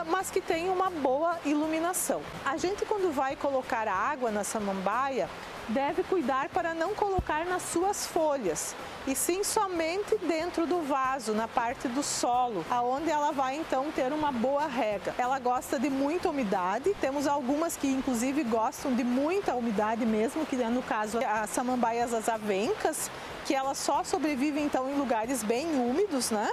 mas 0.06 0.30
que 0.30 0.40
tem 0.40 0.68
uma 0.68 0.90
boa 0.90 1.38
iluminação. 1.44 2.20
A 2.44 2.56
gente, 2.56 2.84
quando 2.84 3.12
vai 3.12 3.36
colocar 3.36 3.88
água 3.88 4.30
na 4.30 4.44
samambaia, 4.44 5.28
deve 5.68 6.02
cuidar 6.02 6.48
para 6.50 6.74
não 6.74 6.94
colocar 6.94 7.44
nas 7.46 7.62
suas 7.62 8.06
folhas, 8.06 8.74
e 9.06 9.14
sim 9.14 9.44
somente 9.44 10.16
dentro 10.18 10.66
do 10.66 10.80
vaso, 10.82 11.32
na 11.32 11.46
parte 11.46 11.88
do 11.88 12.02
solo, 12.02 12.64
aonde 12.70 13.10
ela 13.10 13.32
vai 13.32 13.56
então 13.56 13.90
ter 13.92 14.12
uma 14.12 14.32
boa 14.32 14.66
rega. 14.66 15.14
Ela 15.18 15.38
gosta 15.38 15.78
de 15.78 15.90
muita 15.90 16.30
umidade, 16.30 16.94
temos 17.00 17.26
algumas 17.26 17.76
que 17.76 17.86
inclusive 17.86 18.42
gostam 18.44 18.94
de 18.94 19.04
muita 19.04 19.54
umidade 19.54 20.06
mesmo, 20.06 20.46
que 20.46 20.60
é 20.60 20.68
no 20.68 20.82
caso 20.82 21.18
as 21.18 21.50
samambaias 21.50 22.14
as 22.14 22.28
avencas, 22.28 23.10
que 23.44 23.54
elas 23.54 23.78
só 23.78 24.02
sobrevivem 24.02 24.64
então 24.64 24.88
em 24.88 24.94
lugares 24.94 25.42
bem 25.42 25.66
úmidos, 25.66 26.30
né? 26.30 26.50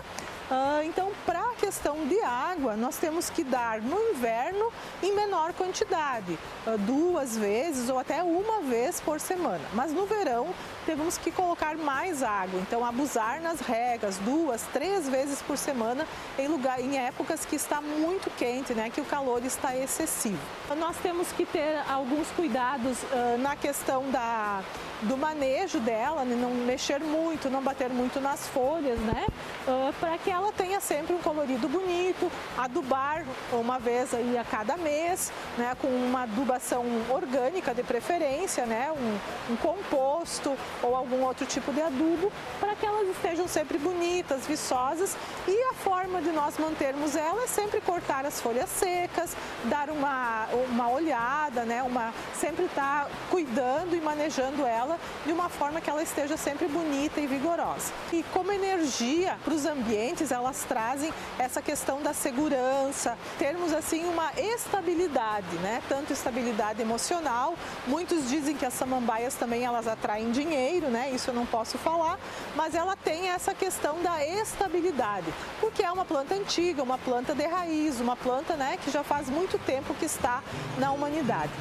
Ah, 0.53 0.81
então, 0.83 1.13
para 1.25 1.39
a 1.39 1.53
questão 1.55 2.05
de 2.07 2.21
água, 2.21 2.75
nós 2.75 2.97
temos 2.97 3.29
que 3.29 3.41
dar 3.41 3.81
no 3.81 3.97
inverno 4.09 4.69
em 5.01 5.15
menor 5.15 5.53
quantidade, 5.53 6.37
ah, 6.67 6.75
duas 6.77 7.37
vezes 7.37 7.87
ou 7.87 7.97
até 7.97 8.21
uma 8.21 8.59
vez 8.59 8.99
por 8.99 9.17
semana. 9.17 9.63
Mas 9.73 9.93
no 9.93 10.05
verão, 10.05 10.53
temos 10.85 11.17
que 11.17 11.31
colocar 11.31 11.77
mais 11.77 12.21
água, 12.21 12.40
então 12.53 12.85
abusar 12.85 13.41
nas 13.41 13.59
regas, 13.59 14.17
duas, 14.17 14.61
três 14.73 15.07
vezes 15.07 15.41
por 15.41 15.57
semana 15.57 16.05
em, 16.37 16.47
lugar, 16.47 16.79
em 16.79 16.97
épocas 16.97 17.45
que 17.45 17.55
está 17.55 17.81
muito 17.81 18.29
quente, 18.31 18.73
né, 18.73 18.89
que 18.89 19.01
o 19.01 19.05
calor 19.05 19.43
está 19.45 19.75
excessivo. 19.75 20.39
Nós 20.77 20.95
temos 20.97 21.31
que 21.31 21.45
ter 21.45 21.81
alguns 21.89 22.27
cuidados 22.31 22.97
uh, 23.03 23.37
na 23.39 23.55
questão 23.55 24.09
da, 24.09 24.61
do 25.03 25.17
manejo 25.17 25.79
dela, 25.79 26.23
né, 26.23 26.35
não 26.35 26.51
mexer 26.65 26.99
muito, 26.99 27.49
não 27.49 27.61
bater 27.61 27.89
muito 27.89 28.19
nas 28.19 28.47
folhas, 28.47 28.99
né, 28.99 29.25
uh, 29.67 29.93
para 29.99 30.17
que 30.17 30.29
ela 30.29 30.51
tenha 30.51 30.79
sempre 30.79 31.13
um 31.13 31.19
colorido 31.19 31.67
bonito, 31.67 32.31
adubar 32.57 33.25
uma 33.51 33.79
vez 33.79 34.13
aí 34.13 34.37
a 34.37 34.43
cada 34.43 34.77
mês, 34.77 35.31
né, 35.57 35.75
com 35.81 35.87
uma 35.87 36.23
adubação 36.23 36.85
orgânica 37.09 37.73
de 37.73 37.83
preferência, 37.83 38.65
né, 38.65 38.91
um, 38.91 39.53
um 39.53 39.55
composto 39.57 40.55
ou 40.81 40.95
algum 40.95 41.23
outro 41.23 41.45
tipo 41.45 41.71
de 41.73 41.81
adubo, 41.81 42.30
para 42.59 42.75
que 42.75 42.85
elas 42.85 43.07
estejam 43.09 43.47
sempre 43.47 43.77
bonitas, 43.77 44.45
viçosas 44.45 45.15
e 45.47 45.63
a 45.71 45.73
forma 45.73 46.21
de 46.21 46.31
nós 46.31 46.57
mantermos 46.57 47.15
ela 47.15 47.43
é 47.43 47.47
sempre 47.47 47.81
cortar 47.81 48.25
as 48.25 48.39
folhas 48.39 48.69
secas, 48.69 49.35
dar 49.65 49.89
uma, 49.89 50.47
uma 50.69 50.89
olhada, 50.89 51.63
né, 51.63 51.81
uma, 51.83 52.13
sempre 52.33 52.65
estar 52.65 53.05
tá 53.05 53.11
cuidando 53.29 53.95
e 53.95 54.01
manejando 54.01 54.65
ela 54.65 54.99
de 55.25 55.31
uma 55.31 55.49
forma 55.49 55.81
que 55.81 55.89
ela 55.89 56.03
esteja 56.03 56.37
sempre 56.37 56.67
bonita 56.67 57.19
e 57.19 57.27
vigorosa. 57.27 57.91
E 58.11 58.23
como 58.33 58.51
energia 58.51 59.37
para 59.43 59.53
os 59.53 59.65
ambientes, 59.65 60.31
elas 60.31 60.63
trazem 60.67 61.13
essa 61.39 61.61
questão 61.61 62.01
da 62.01 62.13
segurança, 62.13 63.17
termos 63.37 63.73
assim 63.73 64.05
uma 64.05 64.31
estabilidade, 64.37 65.55
né? 65.57 65.81
Tanto 65.87 66.13
estabilidade 66.13 66.81
emocional, 66.81 67.55
muitos 67.87 68.29
dizem 68.29 68.55
que 68.55 68.65
as 68.65 68.73
samambaias 68.73 69.35
também 69.35 69.63
elas 69.63 69.87
atraem 69.87 70.31
dinheiro, 70.31 70.87
né? 70.87 71.11
Isso 71.11 71.29
eu 71.29 71.33
não 71.33 71.45
posso 71.45 71.77
falar, 71.77 72.19
mas 72.55 72.75
ela 72.75 72.95
tem 72.95 73.29
essa 73.29 73.53
questão 73.53 74.01
da 74.01 74.25
estabilidade, 74.25 75.27
porque 75.59 75.83
é 75.83 75.91
uma 75.91 76.05
planta 76.05 76.35
antiga, 76.35 76.83
uma 76.83 76.97
planta 76.97 77.33
de 77.33 77.45
raiz, 77.45 77.99
uma 77.99 78.15
planta, 78.15 78.55
né, 78.55 78.77
que 78.83 78.91
já 78.91 79.03
faz 79.03 79.29
muito 79.29 79.57
tempo 79.59 79.93
que 79.93 80.05
está 80.05 80.43
na 80.77 80.91
humanidade. 80.91 81.51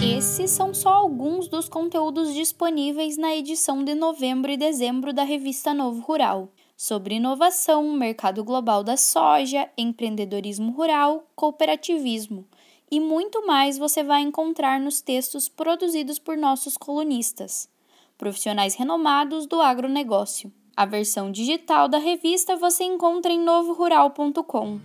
Esses 0.00 0.52
são 0.52 0.72
só 0.72 0.90
alguns 0.90 1.48
dos 1.48 1.68
conteúdos 1.68 2.32
disponíveis 2.32 3.16
na 3.16 3.34
edição 3.36 3.84
de 3.84 3.94
novembro 3.94 4.50
e 4.50 4.56
dezembro 4.56 5.12
da 5.12 5.22
revista 5.22 5.74
Novo 5.74 6.00
Rural, 6.00 6.50
sobre 6.76 7.16
inovação, 7.16 7.92
mercado 7.92 8.44
global 8.44 8.84
da 8.84 8.96
soja, 8.96 9.68
empreendedorismo 9.76 10.72
rural, 10.72 11.28
cooperativismo 11.34 12.46
e 12.90 13.00
muito 13.00 13.46
mais 13.46 13.78
você 13.78 14.02
vai 14.02 14.22
encontrar 14.22 14.80
nos 14.80 15.00
textos 15.00 15.48
produzidos 15.48 16.18
por 16.18 16.36
nossos 16.36 16.76
colunistas, 16.76 17.68
profissionais 18.16 18.74
renomados 18.74 19.46
do 19.46 19.60
agronegócio. 19.60 20.52
A 20.76 20.86
versão 20.86 21.30
digital 21.30 21.88
da 21.88 21.98
revista 21.98 22.56
você 22.56 22.84
encontra 22.84 23.32
em 23.32 23.40
novorural.com. 23.40 24.80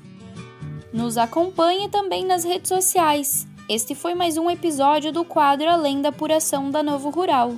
Nos 0.92 1.18
acompanhe 1.18 1.90
também 1.90 2.26
nas 2.26 2.44
redes 2.44 2.70
sociais 2.70 3.48
este 3.70 3.96
foi 3.96 4.14
mais 4.14 4.38
um 4.38 4.50
episódio 4.50 5.12
do 5.12 5.24
quadro 5.24 5.70
Além 5.70 6.02
da 6.02 6.10
Apuração 6.10 6.70
da 6.70 6.84
Novo 6.84 7.10
Rural. 7.10 7.56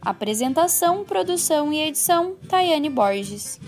Apresentação, 0.00 1.04
produção 1.04 1.72
e 1.72 1.80
edição: 1.80 2.36
Tayane 2.48 2.88
Borges. 2.88 3.60